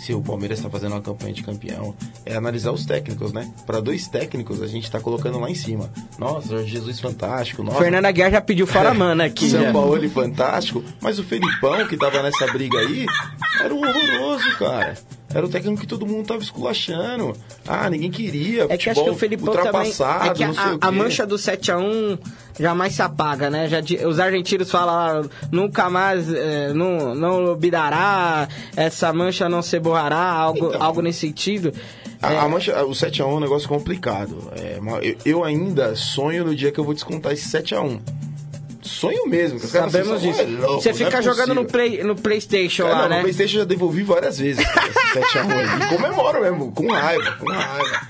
[0.00, 1.94] se o Palmeiras está fazendo uma campanha de campeão.
[2.24, 3.52] É analisar os técnicos, né?
[3.66, 5.92] Para dois técnicos a gente tá colocando lá em cima.
[6.18, 7.62] Nossa, Jorge Jesus fantástico.
[7.62, 9.50] Nossa, Fernanda Guerra já pediu fora mana aqui.
[9.50, 9.72] São.
[9.72, 10.82] Paulo fantástico.
[11.00, 13.06] Mas o Felipão, que tava nessa briga aí,
[13.60, 14.96] era um horroroso, cara.
[15.34, 17.32] Era o técnico que todo mundo tava esculachando.
[17.66, 18.66] Ah, ninguém queria.
[18.68, 19.66] É que acho que o Felipão também.
[19.66, 20.90] ultrapassado, É que a, a quê.
[20.92, 22.18] mancha do 7x1
[22.60, 23.68] jamais se apaga, né?
[23.68, 29.78] Já, os argentinos falam ah, nunca mais, eh, não, não olvidará, essa mancha não se
[29.80, 30.82] borrará, algo, Então.
[30.82, 31.72] algo nesse sentido.
[32.22, 34.52] A, É, a mancha, o 7x1 é um negócio complicado.
[34.56, 38.00] É, eu, eu ainda sonho no dia que eu vou descontar esse 7x1.
[38.84, 39.58] Sonho mesmo.
[39.58, 40.42] que os caras Sabemos disso.
[40.46, 43.02] "Não é louco, Você não fica é jogando no, possível." play, no PlayStation É, lá,
[43.02, 43.16] não, né?
[43.16, 45.82] No Playstation eu já devolvi várias vezes cara, esse 7x1 aí.
[45.82, 48.00] E comemoro mesmo, com raiva, com raiva.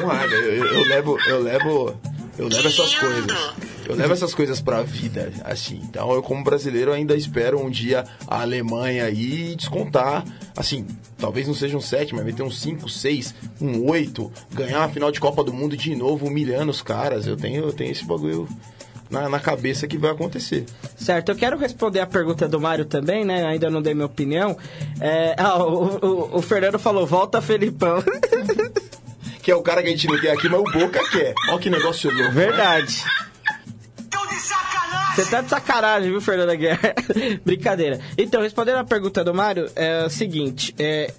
[0.00, 0.34] Com raiva.
[0.34, 1.96] Eu, eu- eu levo, eu levo.
[2.38, 3.54] Eu levo essas coisas.
[3.88, 5.80] Eu levo essas coisas pra vida, assim.
[5.84, 10.24] Então eu, como brasileiro, ainda espero um dia a Alemanha aí descontar.
[10.56, 10.86] Assim,
[11.16, 15.10] talvez não seja um 7, mas meter um 5, 6, um 8, ganhar uma final
[15.12, 17.26] de Copa do Mundo de novo, humilhando os caras.
[17.26, 18.46] Eu tenho, eu tenho esse bagulho
[19.10, 20.64] na, na cabeça que vai acontecer.
[20.96, 23.44] Certo, eu quero responder a pergunta do Mário também, né?
[23.46, 24.56] Ainda não dei minha opinião.
[25.00, 28.02] É, ah, o, o- o Fernando falou, volta Felipão.
[29.42, 31.32] Que é o cara que a gente não quer aqui, mas o Boca quer.
[31.50, 32.32] Olha que negócio louco.
[32.32, 33.04] Verdade.
[35.16, 36.94] Você tá de sacanagem, viu, Fernanda Guerra?
[37.42, 37.98] Brincadeira.
[38.18, 41.10] Então, respondendo a pergunta do Mário, é o seguinte: é,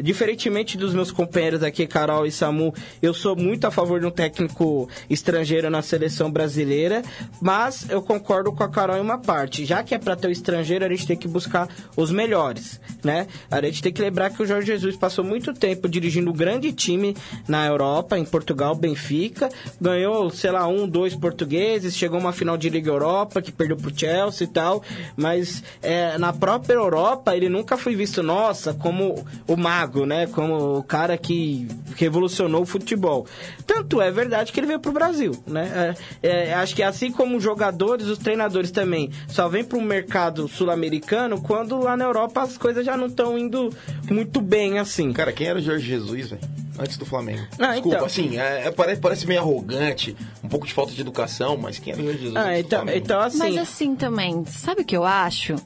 [0.00, 2.72] diferentemente dos meus companheiros aqui, Carol e Samu,
[3.02, 7.02] eu sou muito a favor de um técnico estrangeiro na seleção brasileira,
[7.42, 9.64] mas eu concordo com a Carol em uma parte.
[9.64, 13.26] Já que é pra ter o estrangeiro, a gente tem que buscar os melhores, né?
[13.50, 16.72] A gente tem que lembrar que o Jorge Jesus passou muito tempo dirigindo um grande
[16.72, 17.16] time
[17.48, 19.48] na Europa, em Portugal, Benfica,
[19.80, 23.96] ganhou, sei lá, um, dois portugueses, chegou uma final de Liga Europa que perdeu pro
[23.96, 24.82] Chelsea e tal,
[25.16, 30.26] mas é, na própria Europa ele nunca foi visto, nossa, como o mago, né?
[30.26, 33.26] Como o cara que revolucionou o futebol.
[33.66, 35.96] Tanto é verdade que ele veio pro Brasil, né?
[36.22, 40.48] É, é, acho que assim como os jogadores, os treinadores também só vêm pro mercado
[40.48, 43.74] sul-americano quando lá na Europa as coisas já não estão indo
[44.10, 45.12] muito bem assim.
[45.12, 46.69] Cara, quem era o Jorge Jesus, velho?
[46.80, 47.46] Antes do Flamengo.
[47.58, 48.06] Ah, Desculpa, então.
[48.06, 51.92] assim, é, é, parece, parece meio arrogante, um pouco de falta de educação, mas quem
[51.92, 52.36] o Jorge Jesus?
[52.36, 53.38] Ah, então, então assim.
[53.38, 55.56] Mas assim também, sabe o que eu acho?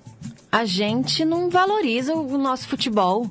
[0.51, 3.31] A gente não valoriza o nosso futebol.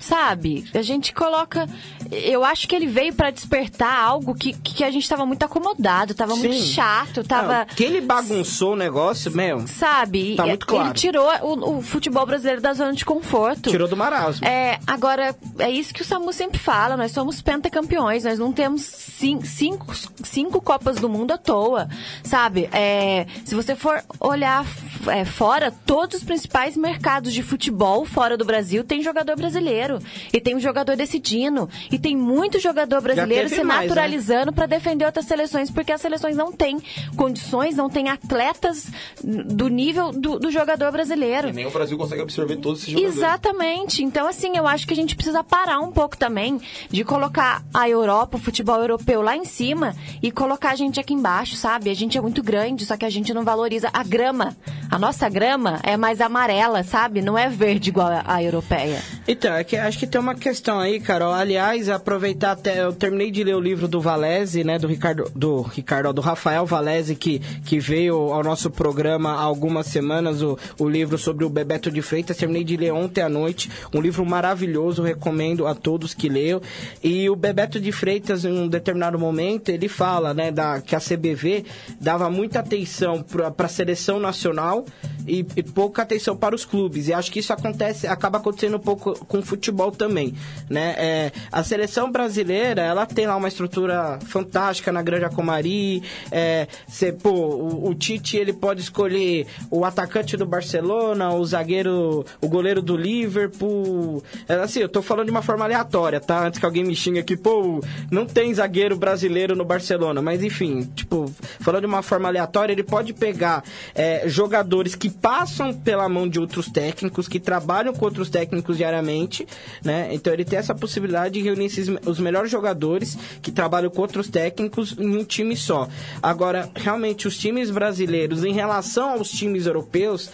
[0.00, 0.66] Sabe?
[0.74, 1.66] A gente coloca.
[2.10, 6.14] Eu acho que ele veio pra despertar algo que, que a gente tava muito acomodado,
[6.14, 6.72] tava muito Sim.
[6.72, 7.62] chato, tava.
[7.62, 9.66] Ah, que ele bagunçou o negócio mesmo.
[9.68, 10.36] Sabe?
[10.36, 10.88] Tá muito claro.
[10.88, 13.70] Ele tirou o, o futebol brasileiro da zona de conforto.
[13.70, 14.46] Tirou do marasmo.
[14.46, 18.82] É, agora, é isso que o Samu sempre fala, nós somos pentacampeões, nós não temos
[18.82, 21.88] cin- cinco, cinco Copas do Mundo à toa,
[22.22, 22.68] sabe?
[22.72, 24.64] É, se você for olhar
[25.08, 29.98] é, fora, todos os principais mercados de futebol fora do Brasil tem jogador brasileiro,
[30.32, 33.86] e tem um jogador decidindo, e tem muito jogador brasileiro se mais, né?
[33.86, 36.80] naturalizando para defender outras seleções, porque as seleções não têm
[37.16, 38.88] condições, não têm atletas
[39.22, 41.50] do nível do, do jogador brasileiro.
[41.50, 43.16] E nem o Brasil consegue absorver todos esses jogadores.
[43.16, 44.02] Exatamente.
[44.02, 47.88] Então, assim, eu acho que a gente precisa parar um pouco também de colocar a
[47.88, 51.90] Europa, o futebol europeu lá em cima e colocar a gente aqui embaixo, sabe?
[51.90, 54.56] A gente é muito grande, só que a gente não valoriza a grama.
[54.90, 57.22] A nossa grama é mais amarela, sabe?
[57.22, 59.00] Não é verde igual a, a europeia.
[59.28, 61.32] Então, é que, acho que tem uma questão aí, Carol.
[61.32, 62.82] Aliás, aproveitar até.
[62.82, 64.78] Eu terminei de ler o livro do Valese, né?
[64.78, 65.30] Do Ricardo.
[65.34, 70.58] Do Ricardo, do Rafael Valese, que, que veio ao nosso programa há algumas semanas, o,
[70.78, 72.36] o livro sobre o Bebeto de Freitas.
[72.36, 73.70] Terminei de ler ontem à noite.
[73.92, 76.60] Um livro maravilhoso, recomendo a todos que leiam.
[77.02, 81.00] E o Bebeto de Freitas, em um determinado momento, ele fala, né, da, que a
[81.00, 81.64] CBV
[82.00, 84.84] dava muita atenção para a seleção nacional
[85.26, 87.08] e, e pouca atenção para os clubes.
[87.08, 90.34] E acho que isso acontece, acaba acontecendo um pouco com o futebol também,
[90.68, 90.94] né?
[90.98, 96.02] É, a seleção brasileira, ela tem lá uma estrutura fantástica na Granja Comari.
[96.30, 102.24] É, cê, pô, o, o Tite ele pode escolher o atacante do Barcelona, o zagueiro,
[102.40, 104.22] o goleiro do Liverpool.
[104.48, 106.46] É, assim, eu tô falando de uma forma aleatória, tá?
[106.46, 110.20] Antes que alguém me xingue aqui, pô, não tem zagueiro brasileiro no Barcelona.
[110.20, 113.62] Mas enfim, tipo, falando de uma forma aleatória, ele pode pegar
[113.94, 119.46] é, jogadores que passam pela mão de outros técnicos, que trabalham com outros técnicos diariamente,
[119.82, 120.08] né?
[120.12, 124.28] Então ele tem essa possibilidade de reunir esses, os melhores jogadores que trabalham com outros
[124.28, 125.88] técnicos em um time só.
[126.22, 130.30] Agora, realmente, os times brasileiros, em relação aos times europeus,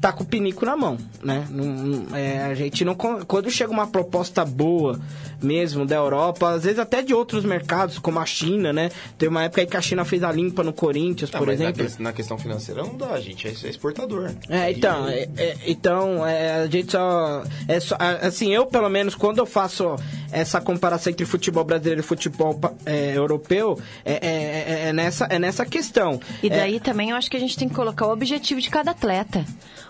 [0.00, 1.46] tá com o pinico na mão, né?
[1.50, 2.94] Não- não- é, a gente não...
[2.94, 4.98] Quando chega uma proposta boa
[5.42, 8.90] mesmo da Europa, às vezes até de outros mercados, como a China, né?
[9.16, 11.58] Tem uma época aí que a China fez a limpa no Corinthians, Ah, por mas
[11.60, 11.86] na, exemplo.
[11.96, 13.46] que- na questão financeira não dá, gente.
[13.46, 14.30] É, é exportador.
[14.48, 17.96] É, então, é, é, então é, a gente só, é só.
[17.98, 19.94] a- Assim, eu pelo menos, quando eu faço
[20.32, 24.18] essa comparação entre futebol brasileiro e futebol é, europeu, é, é-
[24.86, 26.20] é- é nessa, é nessa questão.
[26.42, 28.68] E É, daí também eu acho que a gente tem que colocar o objetivo de
[28.70, 29.44] cada atleta.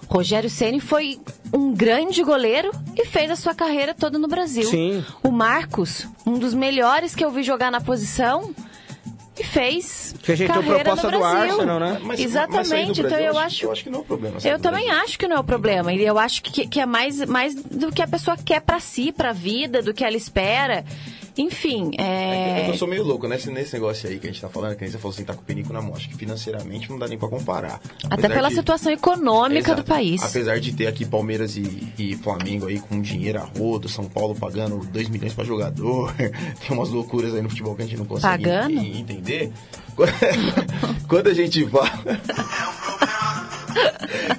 [0.08, 1.20] Rogério Ceni foi
[1.52, 4.64] um grande goleiro e fez a sua carreira toda no Brasil.
[4.64, 5.04] Sim.
[5.22, 8.54] O Marcos, um dos melhores que eu vi jogar na posição,
[9.38, 11.52] e fez Que ajeitou carreira proposta no do Brasil.
[11.52, 11.92] Arsenal, né?
[11.92, 12.68] Mas- mas Exatamente.
[13.02, 14.36] Brasil, então eu acho, eu acho que não é o problema.
[14.42, 15.04] eu também Brasil.
[15.04, 15.92] acho que não é o problema.
[15.92, 19.12] E eu acho que, que é mais, mais do que a pessoa quer pra si,
[19.12, 20.84] pra vida, do que ela espera.
[21.38, 22.64] Enfim, É é...
[22.64, 24.84] que eu sou meio louco nesse, nesse negócio aí que a gente tá falando, que
[24.84, 25.94] a gente falou assim, tá com o penico na mão.
[25.94, 27.80] Acho que financeiramente não dá nem pra comparar.
[28.04, 29.82] até Apesar pela de- situação econômica Exato.
[29.82, 30.22] do país.
[30.22, 34.34] Apesar de ter aqui Palmeiras e, e Flamengo aí com dinheiro a rodo, São Paulo
[34.34, 38.04] pagando 2 milhões pra jogador, tem umas loucuras aí no futebol que a gente não
[38.04, 38.78] consegue Pagando?
[38.80, 39.52] en- entender.
[41.08, 41.90] Quando a gente fala.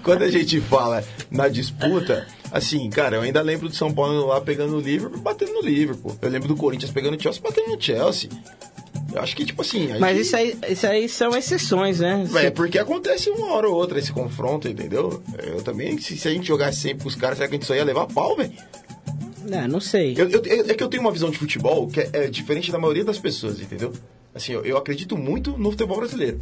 [0.03, 4.39] Quando a gente fala na disputa, assim, cara, eu ainda lembro do São Paulo lá
[4.41, 6.15] pegando o Liverpool, batendo no Liverpool.
[6.21, 8.29] Eu lembro do Corinthians pegando o Chelsea, batendo no Chelsea.
[9.13, 9.87] Eu acho que, tipo assim.
[9.99, 12.27] Mas gente- isso aí, isso aí são exceções, né?
[12.35, 15.21] é porque acontece uma hora ou outra esse confronto, entendeu?
[15.43, 17.65] Eu também, se, se a gente jogasse sempre com os caras, será que a gente
[17.67, 18.51] só ia levar pau, velho?
[19.49, 20.13] Não, não sei.
[20.17, 22.77] Eu, eu- é que eu tenho uma visão de futebol que é, é diferente da
[22.77, 23.91] maioria das pessoas, entendeu?
[24.39, 26.39] Assim, eu, eu acredito muito no futebol brasileiro.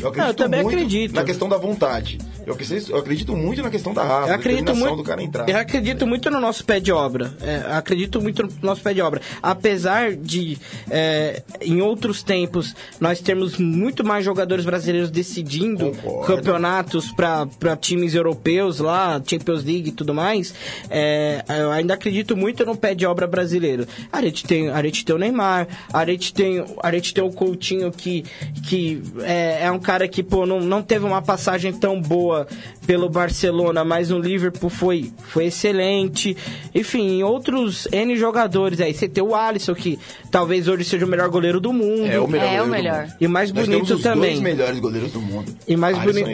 [0.00, 1.14] Eu acredito eu também muito acredito.
[1.14, 2.18] na questão da vontade.
[2.46, 5.48] Eu acredito, eu acredito muito na questão da raça, Eu acredito muito, do cara entrar.
[5.48, 7.34] eu acredito muito no nosso pé de obra.
[7.42, 9.20] É, acredito muito no nosso pé de obra.
[9.42, 10.56] Apesar de,
[10.90, 16.26] é, em outros tempos, nós termos muito mais jogadores brasileiros decidindo Concordo.
[16.26, 20.54] campeonatos para times europeus lá, Champions League e tudo mais,
[20.88, 23.86] é, eu ainda acredito muito no pé de obra brasileiro.
[24.12, 27.32] A gente tem, a gente tem o Neymar, a gente tem, a gente tem o
[27.38, 28.24] Coutinho que,
[28.66, 32.48] que é, é um cara que pô, não, não teve uma passagem tão boa
[32.84, 36.36] pelo Barcelona, mas no Liverpool foi, foi excelente.
[36.74, 38.92] Enfim, outros N jogadores aí.
[38.92, 39.98] Você tem o Alisson, que
[40.30, 42.06] talvez hoje seja o melhor goleiro do mundo.
[42.06, 42.44] É o melhor.
[42.46, 43.02] É o goleiro do melhor.
[43.02, 43.14] mundo.
[43.20, 44.30] E o mais Nós bonito temos os também.
[44.32, 45.54] dois melhores goleiros do mundo.
[45.66, 46.28] E mais, bonito,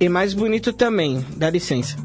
[0.00, 1.96] e e mais bonito também, dá licença.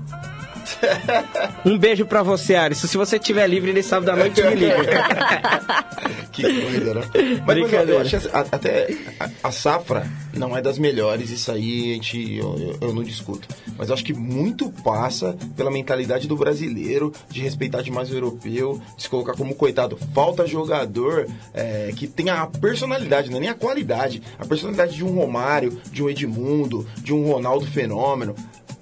[1.66, 2.88] um beijo pra você, Alisson.
[2.88, 4.76] Se você estiver livre nesse sábado à noite, me liga.
[6.32, 7.02] Que coisa, né?
[7.46, 8.88] Mas, mas eu, acho que até
[9.20, 13.04] a, a safra não é das melhores, isso aí a gente, eu, eu- eu não
[13.04, 13.50] discuto.
[13.78, 18.82] Mas eu acho que muito passa pela mentalidade do brasileiro de respeitar demais o europeu,
[18.96, 20.00] de se colocar como coitado.
[20.16, 25.04] Falta jogador é, que tenha a personalidade, não é nem a qualidade, a personalidade de
[25.04, 28.34] um Romário, de um Edmundo, de um Ronaldo Fenômeno.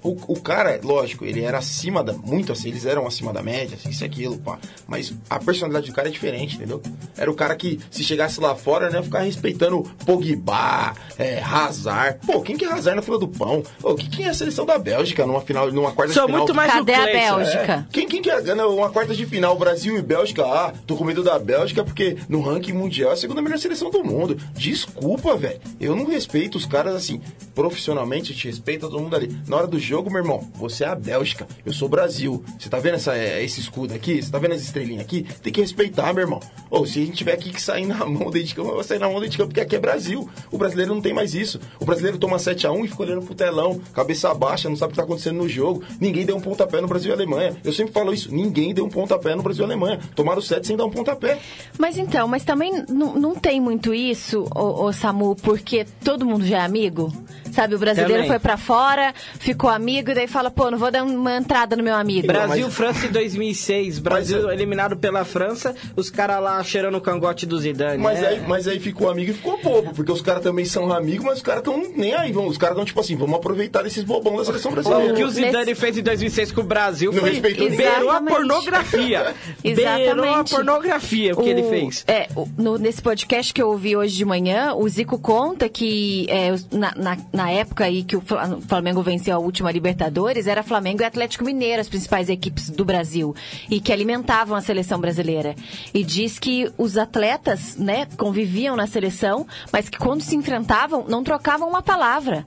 [0.02, 2.12] O, o cara, lógico, ele era acima da.
[2.12, 4.58] Muito assim, eles eram acima da média, assim, isso e aquilo, pá.
[4.86, 6.80] Mas a personalidade do cara é diferente, entendeu?
[7.16, 12.18] Era o cara que, se chegasse lá fora, né, ia ficar respeitando Pogba, é, Hazard.
[12.26, 13.62] Pô, quem que é Hazard na fila do pão?
[13.80, 16.40] Pô, que- quem é a seleção da Bélgica numa final, numa quarta Sou de final?
[16.40, 17.06] muito mais Cadê o a.
[17.06, 17.88] Bélgica?
[17.92, 20.44] Quem, quem que é não, uma quarta de final, Brasil e Bélgica?
[20.44, 23.90] Ah, tô com medo da Bélgica porque no ranking mundial é a segunda melhor seleção
[23.90, 24.36] do mundo.
[24.54, 25.60] Desculpa, velho.
[25.80, 27.20] Eu não respeito os caras assim.
[27.54, 29.36] Profissionalmente, eu te respeito todo mundo ali.
[29.46, 31.48] Na hora do jogo, meu irmão, você é a Bélgica.
[31.66, 32.44] Eu sou o Brasil.
[32.56, 34.22] Você tá vendo essa, é, esse escudo aqui?
[34.22, 35.26] Você tá vendo as estrelinhas aqui?
[35.42, 36.38] Tem que respeitar, meu irmão.
[36.70, 39.00] Ou se a gente tiver aqui que sair na mão dentro de campo, vai sair
[39.00, 40.30] na mão dentro de campo, porque aqui é Brasil.
[40.48, 41.58] O brasileiro não tem mais isso.
[41.80, 44.98] O brasileiro toma 7x1 e fica olhando pro telão, cabeça baixa, não sabe o que
[44.98, 45.82] tá acontecendo no jogo.
[46.00, 47.56] Ninguém deu um pontapé no Brasil e Alemanha.
[47.64, 48.32] Eu sempre falo isso.
[48.32, 49.98] Ninguém deu um pontapé no Brasil e Alemanha.
[50.14, 51.36] Tomaram 7 sem dar um pontapé.
[51.76, 56.58] Mas então, mas também não, tem muito isso, ô, ô, Samu, porque todo mundo já
[56.58, 57.12] é amigo?
[57.50, 57.74] sabe?
[57.74, 58.28] O brasileiro Também.
[58.28, 61.82] foi pra fora, ficou amigo e daí fala, pô, não vou dar uma entrada no
[61.82, 62.26] meu amigo.
[62.26, 63.98] Brasil, mas- França em 2006.
[63.98, 68.02] Brasil Mas- eliminado pela França, os caras lá cheirando o cangote do Zidane.
[68.02, 68.26] Mas, é.
[68.28, 71.36] aí, mas aí ficou amigo e ficou bobo, porque os caras também são amigos, mas
[71.38, 72.32] os caras estão nem aí.
[72.32, 75.14] Vão, os caras estão tipo assim, vamos aproveitar esses bobão da seleção O brasileira.
[75.14, 77.68] que o Zidane Nesse- fez em 2006 com o Brasil Não foi beirou
[78.10, 78.34] a Exatamente.
[78.34, 79.34] pornografia.
[79.62, 80.50] Beirou a Exatamente.
[80.54, 82.04] pornografia o que ele O- fez.
[82.06, 86.26] É, o- no- nesse podcast que eu ouvi hoje de manhã, o Zico conta que
[86.28, 90.62] é, na, na- na época aí que o o Flamengo venceu a última Libertadores, era
[90.62, 93.34] Flamengo e Atlético Mineiro, as principais equipes do Brasil,
[93.68, 95.54] e que alimentavam a seleção brasileira.
[95.92, 101.24] E diz que os atletas, né, conviviam na seleção, mas que quando se enfrentavam, não
[101.24, 102.46] trocavam uma palavra.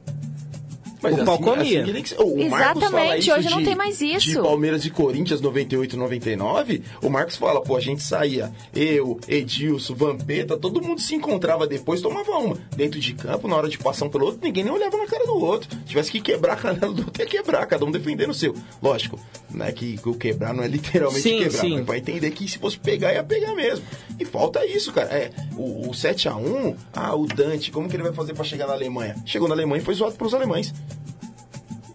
[1.04, 1.84] Mas O pau comia.
[1.84, 2.22] que ser.
[2.22, 4.30] O Exatamente, hoje não de- tem mais isso.
[4.32, 9.20] De Palmeiras e Corinthians 98 e 99, o Marcos fala, pô, a gente saía, eu,
[9.28, 12.58] Edilson, Vampeta, todo mundo se encontrava depois, tomava uma.
[12.76, 15.26] Dentro de campo, na hora de passar um pelo outro, ninguém nem olhava na cara
[15.26, 15.70] do outro.
[15.86, 18.56] Tivesse que quebrar a canela do outro, ia quebrar, cada um defendendo o seu.
[18.82, 19.20] Lógico,
[19.52, 21.76] não é que, o quebrar não é literalmente Sim, quebrar, sim.
[21.76, 23.86] mas pra entender que se fosse pegar, ia pegar mesmo.
[24.20, 25.10] E falta isso, cara.
[25.14, 28.74] É, o, o 7x1, ah, o Dante, como que ele vai fazer pra chegar na
[28.74, 29.16] Alemanha?
[29.26, 30.74] Chegou na Alemanha e foi zoado pelos alemães.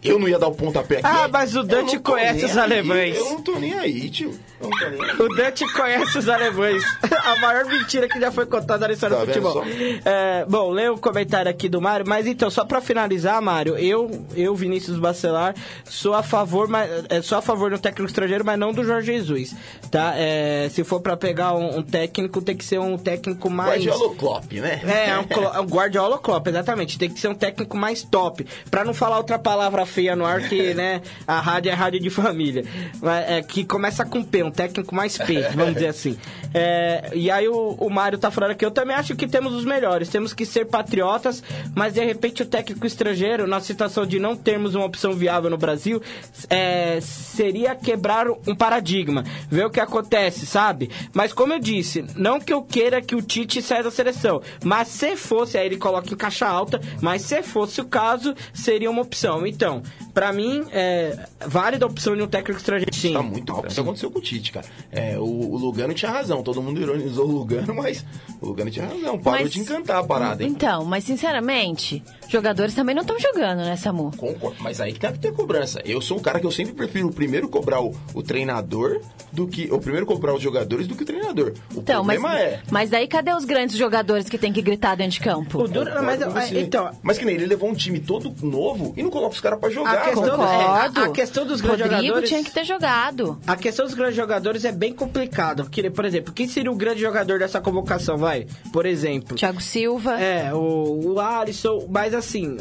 [0.02, 1.06] Eu não ia dar o pontapé aqui.
[1.06, 3.16] Ah, mas o Dante conhece os alemães.
[3.16, 4.38] Eu não tô nem aí, tio.
[4.60, 5.16] Não tô nem aí.
[5.18, 6.84] O Dante conhece os alemães.
[7.24, 9.64] A maior mentira que já foi contada na história Tá do futebol.
[10.04, 12.06] É, bom, lê o comentário aqui do Mário.
[12.08, 17.20] Mas então, só pra finalizar, Mário, eu, eu Vinícius Bacelar, sou a favor, mas, é,
[17.20, 19.54] sou a favor do técnico estrangeiro, mas não do Jorge Jesus.
[19.90, 20.12] Tá?
[20.16, 23.84] É, se for pra pegar um, um técnico, tem que ser um técnico mais.
[23.84, 24.80] Guardiola Klopp, né?
[24.86, 26.98] É, é um, é um Guardiola Klopp, exatamente.
[26.98, 28.46] Tem que ser um técnico mais top.
[28.70, 32.10] Pra não falar outra palavra feia no ar, que, né, a rádio é rádio de
[32.10, 32.64] família.
[33.26, 36.16] É, que começa com P, um técnico mais P, vamos dizer assim.
[36.54, 39.64] É, e aí o, o Mário tá falando aqui, eu também acho que temos os
[39.64, 40.08] melhores.
[40.08, 41.42] Temos que ser patriotas,
[41.74, 45.58] mas de repente o técnico estrangeiro, na situação de não termos uma opção viável no
[45.58, 46.02] Brasil,
[46.48, 49.24] é, seria quebrar um paradigma.
[49.50, 50.90] Ver o que acontece, sabe?
[51.12, 54.88] Mas como eu disse, não que eu queira que o Tite saia da seleção, mas
[54.88, 59.02] se fosse, aí ele coloca em caixa alta, mas se fosse o caso, seria uma
[59.02, 59.46] opção.
[59.46, 59.77] Então,
[60.14, 63.12] pra mim, é válida a opção de um técnico estrangeiro, sim.
[63.12, 63.68] Tá muito alto.
[63.68, 64.66] Isso aconteceu com o Tite, cara.
[64.90, 66.42] É, o, o Lugano tinha razão.
[66.42, 68.04] Todo mundo ironizou o Lugano, mas
[68.40, 69.18] o Lugano tinha razão.
[69.18, 70.50] Parou Mas- de encantar a parada, hein?
[70.50, 74.10] Então, mas sinceramente, jogadores também não estão jogando, né, Samu?
[74.16, 75.80] Concordo, mas aí que tem que ter cobrança.
[75.84, 79.00] Eu sou um cara que eu sempre prefiro primeiro cobrar o, o treinador
[79.32, 79.68] do que.
[79.70, 81.52] Ou primeiro cobrar os jogadores do que o treinador.
[81.74, 82.60] O Então, mas, problema é.
[82.70, 85.62] mas daí cadê os grandes jogadores que tem que gritar dentro de campo?
[85.62, 86.60] O duro, Concordo mas, com você.
[86.60, 89.58] então, Mas que nem ele levou um time todo novo e não coloca os caras
[89.58, 89.94] pra jogar.
[89.94, 91.00] A questão- é, a- Concordo.
[91.00, 93.38] a questão dos grandes Rodrigo jogadores- tinha que ter jogado.
[93.46, 95.62] A questão dos grandes jogadores é bem complicada.
[95.64, 98.46] Porque, por exemplo, quem seria o grande jogador dessa convocação, vai?
[98.72, 99.36] Por exemplo.
[99.36, 100.20] Thiago Silva.
[100.20, 102.56] É, o, o Alisson, mas assim,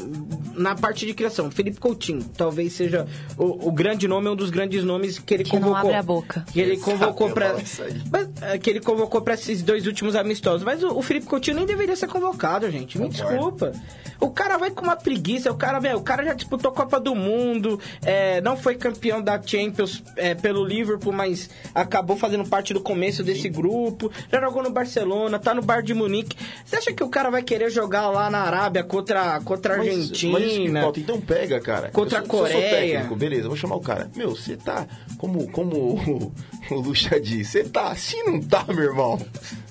[0.56, 4.84] na parte de criação, Felipe Coutinho, talvez seja o, o grande nome, um dos grandes
[4.84, 5.80] nomes que ele Que não convocou.
[5.80, 6.46] abre a boca.
[6.52, 8.02] Que ele convocou aí.
[8.12, 10.64] Mas, é, que ele convocou pra esses dois últimos amistosos.
[10.64, 12.98] Mas o, o Felipe Coutinho nem deveria ser convocado, gente.
[12.98, 13.34] Me Concordo.
[13.34, 13.72] desculpa.
[14.20, 17.14] O cara vai com uma preguiça, o cara, meu, o cara já disputou Copa do
[17.14, 22.82] Mundo, é, não foi campeão da Champions é, pelo Liverpool, mas acabou fazendo parte do
[22.82, 26.36] começo desse grupo, já jogou no Barcelona, tá no Bar de Munique.
[26.66, 29.88] Você acha que o cara vai querer jogar lá na Arábia contra, contra a Mas-
[29.88, 30.34] Argentina?
[30.40, 31.00] Mas, que falta.
[31.00, 31.90] então pega, cara.
[31.90, 32.94] Contra Eu a sou- se eu sou Coreia.
[32.98, 34.10] técnico, beleza, vou chamar o cara.
[34.16, 34.86] Meu, você tá,
[35.18, 36.34] como, como
[36.76, 39.20] o, Lucha diz, você tá assim, não tá, meu irmão?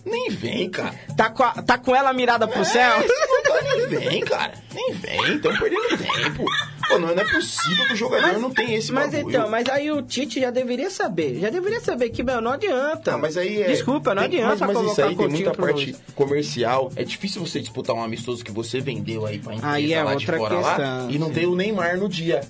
[0.04, 0.94] Nem vem, cara.
[1.16, 2.92] Tá com, a- tá com ela mirada pro céu?
[2.98, 4.52] É, se não tá, nem vem, cara.
[4.72, 6.44] Nem vem, tão perdendo tempo.
[6.88, 9.28] Pô, não, não é possível que o jogador não tenha esse Mas bagulho.
[9.36, 11.40] então, mas aí o Tite já deveria saber.
[11.40, 12.98] Já deveria saber que, meu, não adianta.
[13.12, 13.66] Tá, mas aí é.
[13.66, 16.00] Desculpa, não tem- adianta Mas, mas isso aí tem muita parte Luz.
[16.14, 16.92] comercial.
[16.94, 20.12] É difícil você disputar um amistoso que você vendeu aí pra empresa Aí é lá
[20.12, 21.32] outra de fora lá questão, e não sim.
[21.34, 22.42] ter o Neymar no dia.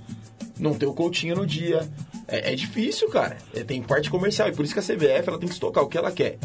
[0.58, 1.88] Não ter o Coutinho no dia.
[2.28, 3.36] É, é difícil, cara.
[3.54, 4.48] É, tem parte comercial.
[4.48, 6.38] E por isso que a CBF ela tem que estocar o que ela quer.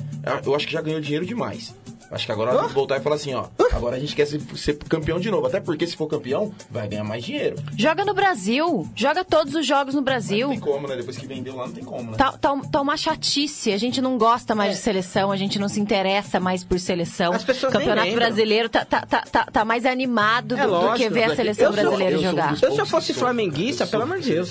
[0.45, 1.73] Eu acho que já ganhou dinheiro demais.
[2.11, 3.45] Acho que agora ela tem que voltar e falar assim, ó.
[3.71, 5.47] Agora a gente quer ser, ser campeão de novo.
[5.47, 7.55] Até porque se for campeão, vai ganhar mais dinheiro.
[7.77, 8.85] Joga no Brasil.
[8.93, 10.49] Joga todos os jogos no Não Brasil.
[10.49, 10.97] tem como, né?
[10.97, 12.17] Depois que vendeu lá, não tem como, né?
[12.17, 13.71] Tá, tá, tá uma chatice.
[13.71, 14.73] A gente não gosta mais É.
[14.73, 17.31] de seleção, a gente não se interessa mais por seleção.
[17.31, 20.97] As pessoas Campeonato brasileiro tá, tá, tá, tá, tá mais animado É do, do lógico,
[20.97, 22.49] que ver a seleção Eu brasileira eu um jogar.
[22.51, 24.49] dos Se eu fosse flamenguista, eu sou pelo amor de Deus.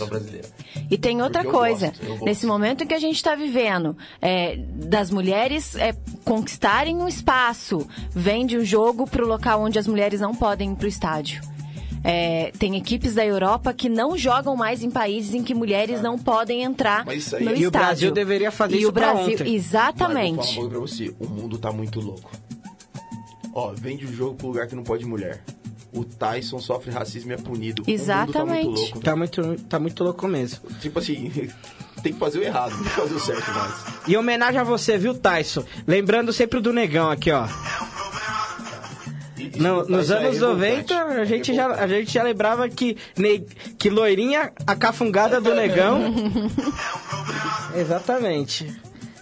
[0.90, 1.86] E tem outra Porque eu coisa.
[1.88, 2.24] gosto, eu gosto.
[2.24, 5.92] Nesse momento em que a gente está vivendo, é, das mulheres é,
[6.24, 10.76] conquistarem um espaço, vende o jogo para o local onde as mulheres não podem ir
[10.76, 11.42] para o estádio.
[12.02, 16.18] É, tem equipes da Europa que não jogam mais em países em que mulheres não
[16.18, 17.70] podem entrar Mas isso aí- no E o estádio.
[17.86, 19.30] Brasil deveria fazer e isso o Brasil, ontem.
[19.32, 20.32] Mas eu vou falar exatamente.
[20.38, 21.14] uma coisa pra você.
[21.20, 22.30] O mundo tá muito louco.
[23.54, 25.42] Ó, vende o jogo pro lugar que não pode mulher.
[25.92, 27.82] O Tyson sofre racismo e é punido.
[27.86, 28.66] O Exatamente.
[28.66, 29.44] mundo tá muito louco.
[29.44, 30.60] Tá muito, tá muito louco mesmo.
[30.80, 31.30] Tipo assim,
[32.02, 33.74] tem que fazer o errado, não tem que fazer o certo mais.
[34.06, 35.64] E homenagem a você, viu, Tyson?
[35.86, 37.46] Lembrando sempre do negão aqui, ó.
[39.56, 40.94] No- nos é anos revoltante.
[40.94, 43.40] 90, a gente, É já, a gente já lembrava que, ne-
[43.78, 46.00] que loirinha, a cafungada do negão.
[47.76, 48.74] Exatamente.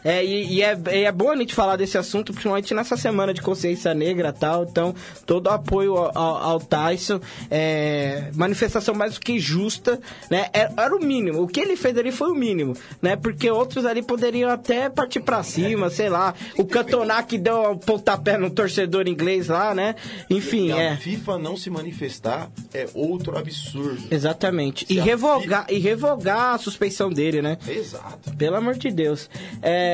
[0.05, 3.34] É, e, e é, e é bom a gente falar desse assunto, principalmente nessa semana
[3.34, 4.64] de consciência negra e tal.
[4.64, 4.94] Então,
[5.26, 7.20] todo o apoio ao, ao- ao Tyson.
[7.51, 10.46] É, manifestação mais do que justa, né?
[10.53, 11.42] Era, era o mínimo.
[11.42, 13.16] O que ele fez ali foi o mínimo, né?
[13.16, 16.34] Porque outros ali poderiam até partir pra cima, sei lá.
[16.57, 19.94] O Cantona que deu um pontapé no torcedor inglês lá, né?
[20.30, 20.96] Enfim, a é.
[20.96, 24.03] FIFA não se manifestar é outro absurdo.
[24.11, 24.84] Exatamente.
[24.88, 27.59] E Se revogar, e revogar a suspeição dele, né?
[27.66, 28.34] Exato.
[28.36, 29.28] Pelo amor de Deus.
[29.62, 29.88] É,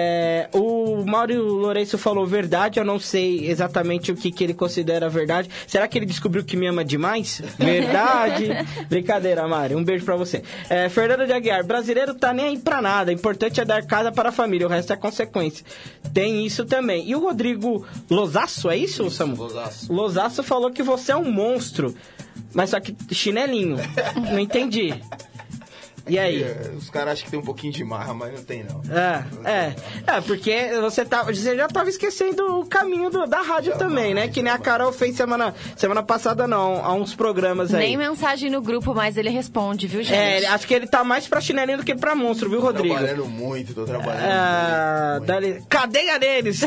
[0.52, 5.48] o Mário Lourenço falou verdade, eu não sei exatamente o que, que ele considera verdade.
[5.66, 7.42] Será que ele descobriu que me ama demais?
[7.58, 8.48] Verdade.
[8.88, 9.78] Brincadeira, Mário.
[9.78, 10.42] Um beijo pra você.
[10.68, 13.10] É, Fernando de Aguiar, brasileiro tá nem aí pra nada.
[13.10, 15.64] O importante é dar casa para a família, o resto é consequência.
[16.12, 17.08] Tem isso também.
[17.08, 19.36] E o Rodrigo Losaço, é isso, Samu?
[19.36, 19.92] Losaço.
[19.92, 21.94] Losaço falou que você é um monstro.
[22.52, 23.76] Mas só que chinelinho.
[24.30, 24.94] Não entendi.
[26.06, 26.42] E aí?
[26.42, 28.82] É, os caras acham que tem um pouquinho de marra, mas não tem não.
[28.94, 29.74] É, é.
[30.06, 34.28] É, porque você, tá, você já tava esquecendo o caminho do- da rádio também, né?
[34.28, 37.80] Que nem a Carol fez semana, semana passada, não, há uns programas aí.
[37.86, 40.14] Nem mensagem no grupo, mas ele responde, viu, gente?
[40.14, 42.94] É, acho que ele tá mais pra chinelinho do que pra monstro, viu, Tô Rodrigo?
[42.94, 45.26] trabalhando muito, tô trabalhando Ah, muito.
[45.26, 46.60] dá-lhe- Cadeia neles!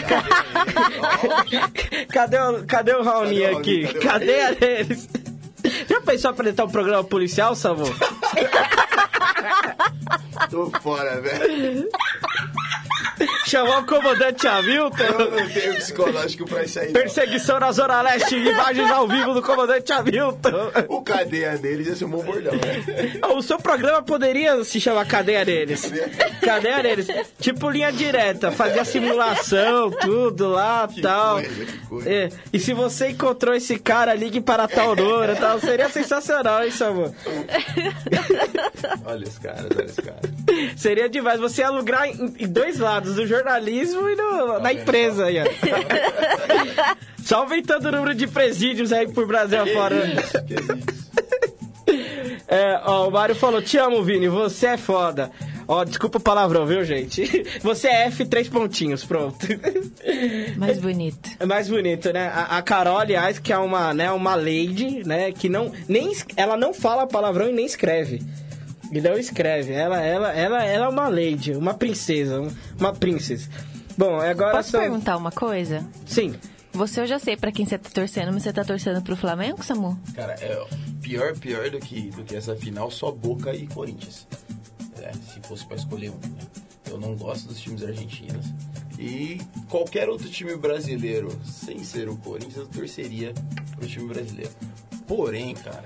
[2.11, 3.83] cadê, o, cadê o Raoni Cadê o aqui?
[3.83, 3.93] Raoni?
[3.93, 5.09] Cadê o Cadeia neles!
[5.87, 7.83] Já pensou apresentar um programa policial, Samu?
[10.49, 11.87] Tô fora, velho.
[13.47, 15.03] Chamar o comandante Hamilton?
[15.03, 16.91] Eu não tenho psicológico pra isso aí.
[16.91, 20.71] Perseguição na Zona Leste, imagens ao vivo do comandante Hamilton.
[20.89, 23.19] O cadeia deles ia ser um bom bordão, né?
[23.33, 25.89] O seu programa poderia se chamar Cadeia deles.
[26.41, 27.07] Cadeia deles.
[27.39, 31.35] Tipo linha direta, fazia simulação, tudo lá Que tal.
[31.35, 32.09] coisa, coisa.
[32.09, 35.59] É, E se você encontrou esse cara, ligue para tal e tal.
[35.59, 37.15] Seria sensacional, hein, Samu?
[39.05, 40.31] Olha os caras, olha os caras.
[40.77, 41.39] Seria demais.
[41.39, 45.45] Você ia alugar em, em dois lados, no jornalismo e no- na empresa aí, ó.
[47.23, 49.95] Só aumentando o número de presídios aí por Brasil afora.
[50.07, 50.97] Isso, que isso.
[52.47, 55.29] É, ó, o Mário falou, te amo, Vini, você é foda.
[55.67, 57.25] Ó, desculpa o palavrão, viu, gente?
[57.61, 59.45] Você é F, três pontinhos, pronto.
[60.55, 61.29] Mais bonito.
[61.37, 62.31] É mais bonito, né?
[62.33, 66.55] A, a Carol, aliás, que é uma, né, uma lady, né, que não, nem, ela
[66.55, 68.21] não fala palavrão e nem escreve.
[68.91, 69.73] E não escreve.
[69.73, 73.49] Ela, ela, ela, ela é uma lady, uma princesa, um- uma princess.
[73.97, 74.79] Bom, agora Posso são...
[74.79, 75.85] perguntar uma coisa?
[76.05, 76.35] Sim.
[76.71, 79.63] Você eu já sei pra quem você tá torcendo, mas você tá torcendo pro Flamengo,
[79.63, 79.99] Samu?
[80.13, 80.63] Cara, é
[81.01, 84.27] pior, pior do que, do que essa final, só Boca e Corinthians.
[85.01, 86.41] É, se fosse pra escolher um, né?
[86.89, 88.45] Eu não gosto dos times argentinos.
[88.99, 93.33] E qualquer outro time brasileiro, sem ser o Corinthians, eu torceria
[93.75, 94.51] pro time brasileiro.
[95.07, 95.83] Porém, cara,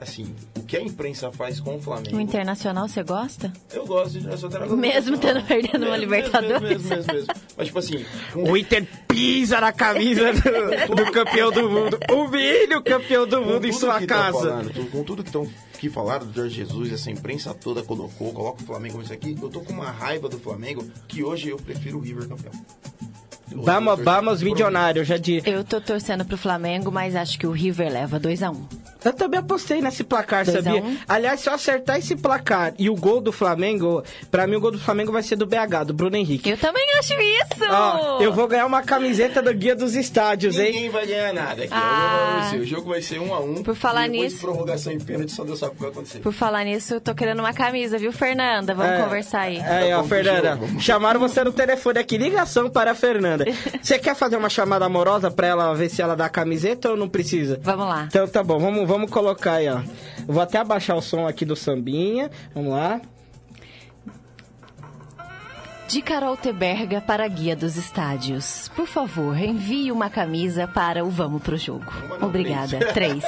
[0.00, 2.16] assim, o que a imprensa faz com o Flamengo...
[2.16, 3.52] O Internacional você gosta?
[3.72, 6.60] Eu gosto sou treinador Mesmo tendo perdido uma Mesmo, Libertadores.
[6.62, 7.34] Mesmo, mesmo, mesmo, mesmo.
[7.56, 8.04] Mas, tipo assim...
[8.32, 11.98] com- O Inter pisa na camisa do, do campeão do mundo.
[12.10, 14.38] Humilha o campeão do mundo em sua casa.
[14.38, 18.62] falando, com tudo que estão que falaram do Jorge Jesus, essa imprensa toda colocou, coloca
[18.62, 21.98] o Flamengo nisso aqui, eu tô com uma raiva do Flamengo que hoje eu prefiro
[21.98, 22.52] o River campeão.
[23.48, 25.48] Vamos, vamos, pro milionário, já disse.
[25.48, 28.56] Eu tô torcendo pro Flamengo, mas acho que o River leva 2x1.
[29.08, 30.82] Eu também apostei nesse placar, Dois sabia?
[30.82, 30.96] um?
[31.08, 34.70] Aliás, se eu acertar esse placar e o gol do Flamengo, pra mim o gol
[34.72, 36.50] do Flamengo vai ser do BH, do Bruno Henrique.
[36.50, 37.64] Eu também acho isso!
[37.70, 40.72] Ó, eu vou ganhar uma camiseta do Guia dos Estádios, hein?
[40.72, 41.72] Ninguém vai ganhar nada aqui.
[41.72, 42.50] Ah.
[42.56, 43.62] O jogo vai ser um a um.
[43.62, 45.90] Por falar e depois nisso- de prorrogação em pênalti, só Deus sabe o que vai
[45.90, 46.18] acontecer.
[46.20, 48.74] Por falar nisso, eu tô querendo uma camisa, viu, Fernanda?
[48.74, 49.60] Vamos É, conversar aí.
[49.60, 50.58] Aí, ó, pro Fernanda.
[50.80, 52.16] Chamaram você no telefone aqui.
[52.18, 53.44] Ligação para a Fernanda.
[53.82, 56.96] Você quer fazer uma chamada amorosa pra ela ver se ela dá a camiseta ou
[56.96, 57.60] não precisa?
[57.62, 58.04] Vamos lá.
[58.08, 59.80] Então tá bom, vamos, vamos colocar aí, ó.
[60.26, 62.30] Vou até abaixar o som aqui do sambinha.
[62.54, 63.00] Vamos lá.
[65.88, 68.68] De Carol Teberga para a Guia dos Estádios.
[68.74, 71.92] Por favor, envie uma camisa para o Vamos pro Jogo.
[72.20, 72.78] não, Obrigada.
[72.92, 73.22] Três.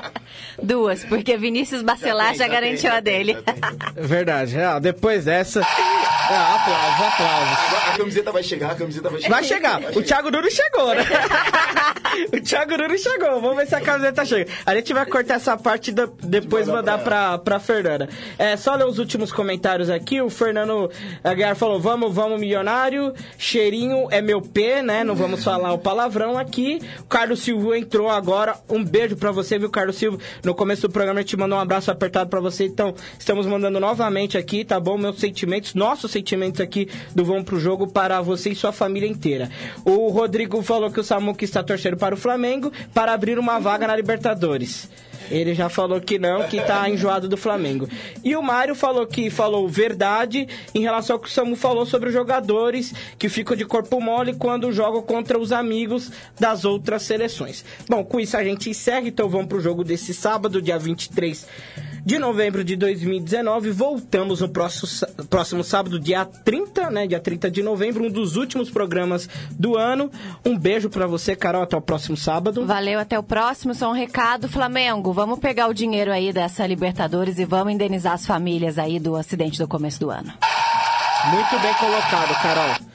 [0.62, 3.34] Duas, porque Vinícius Bacelar já, já garantiu tem, a já tem, dele.
[3.34, 3.54] tem.
[4.02, 5.60] Verdade, é, ó, depois dessa.
[5.62, 7.88] Ah, aplausos, aplausos.
[7.92, 9.34] A camiseta vai chegar, a camiseta vai chegar.
[9.34, 9.80] Vai chegar.
[9.96, 11.04] O Thiago Nunes chegou, né?
[12.32, 13.40] o Thiago Nunes chegou.
[13.40, 14.50] Vamos ver se a camiseta chega.
[14.64, 15.94] A gente vai cortar essa parte e
[16.26, 18.08] depois mandar pra, pra Fernanda.
[18.38, 20.20] É, só ler os últimos comentários aqui.
[20.22, 20.90] O Fernando
[21.24, 23.12] Aguiar falou: vamos, vamos, milionário.
[23.36, 25.02] Cheirinho é meu P, né?
[25.02, 26.80] Não vamos falar o palavrão aqui.
[27.00, 28.56] O Carlos Silva entrou agora.
[28.68, 30.18] Um beijo pra você, viu, Carlos Silva?
[30.44, 32.64] No começo do programa a gente mandou um abraço apertado pra você.
[32.64, 34.96] Então, estamos mandando novamente aqui, tá bom?
[34.96, 39.50] Meus sentimentos, nossos sentimentos aqui do Vamos pro Jogo para você e sua família inteira.
[39.84, 43.88] O Rodrigo falou que o Samuca está torcendo para o Flamengo para abrir uma vaga
[43.88, 44.88] na Libertadores.
[45.30, 47.88] Ele já falou que não, que tá enjoado do Flamengo.
[48.24, 52.08] E o Mário falou que falou verdade em relação ao que o Samu falou sobre
[52.08, 57.64] os jogadores que ficam de corpo mole quando jogam contra os amigos das outras seleções.
[57.88, 61.46] Bom, com isso a gente encerra, então vamos pro jogo desse sábado, dia 23
[62.04, 63.70] de novembro de 2019.
[63.70, 64.88] Voltamos no próximo,
[65.28, 67.06] próximo sábado, dia 30, né?
[67.06, 70.10] Dia 30 de novembro, um dos últimos programas do ano.
[70.44, 72.66] Um beijo para você, Carol, até o próximo sábado.
[72.66, 73.74] Valeu, até o próximo.
[73.74, 75.12] Só um recado, Flamengo.
[75.12, 79.58] Vamos pegar o dinheiro aí dessa Libertadores e vamos indenizar as famílias aí do acidente
[79.58, 80.32] do começo do ano.
[81.30, 82.90] Muito bem colocado, Carol.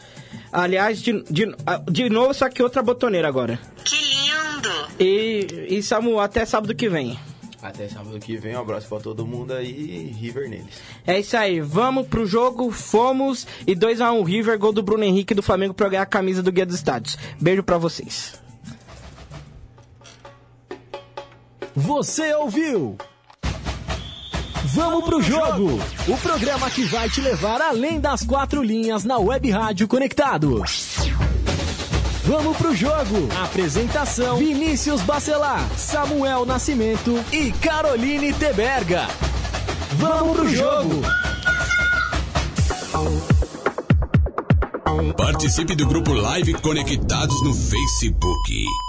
[0.52, 1.54] Aliás, de, de,
[1.92, 3.60] de novo, só que outra botoneira agora.
[3.84, 4.70] Que lindo!
[5.00, 7.20] E, e Samu, até sábado que vem.
[7.66, 10.82] Até sábado que vem, um abraço pra todo mundo aí River neles.
[11.06, 15.42] É isso aí, vamos pro jogo, fomos e 2x1 River, gol do Bruno Henrique do
[15.42, 17.18] Flamengo pra ganhar a camisa do Guia dos Estádios.
[17.42, 18.34] Beijo pra vocês.
[21.76, 22.98] Você ouviu?
[24.66, 25.80] Vamos pro jogo!
[26.08, 31.10] O programa que vai te levar além das quatro linhas na Web Rádio Conectados.
[32.28, 33.30] Vamos pro jogo!
[33.44, 39.08] Apresentação: Vinícius Bacelar, Samuel Nascimento e Caroline Teberga.
[39.94, 41.02] Vamos pro jogo!
[45.16, 48.85] Participe do grupo Live Conectados no Facebook.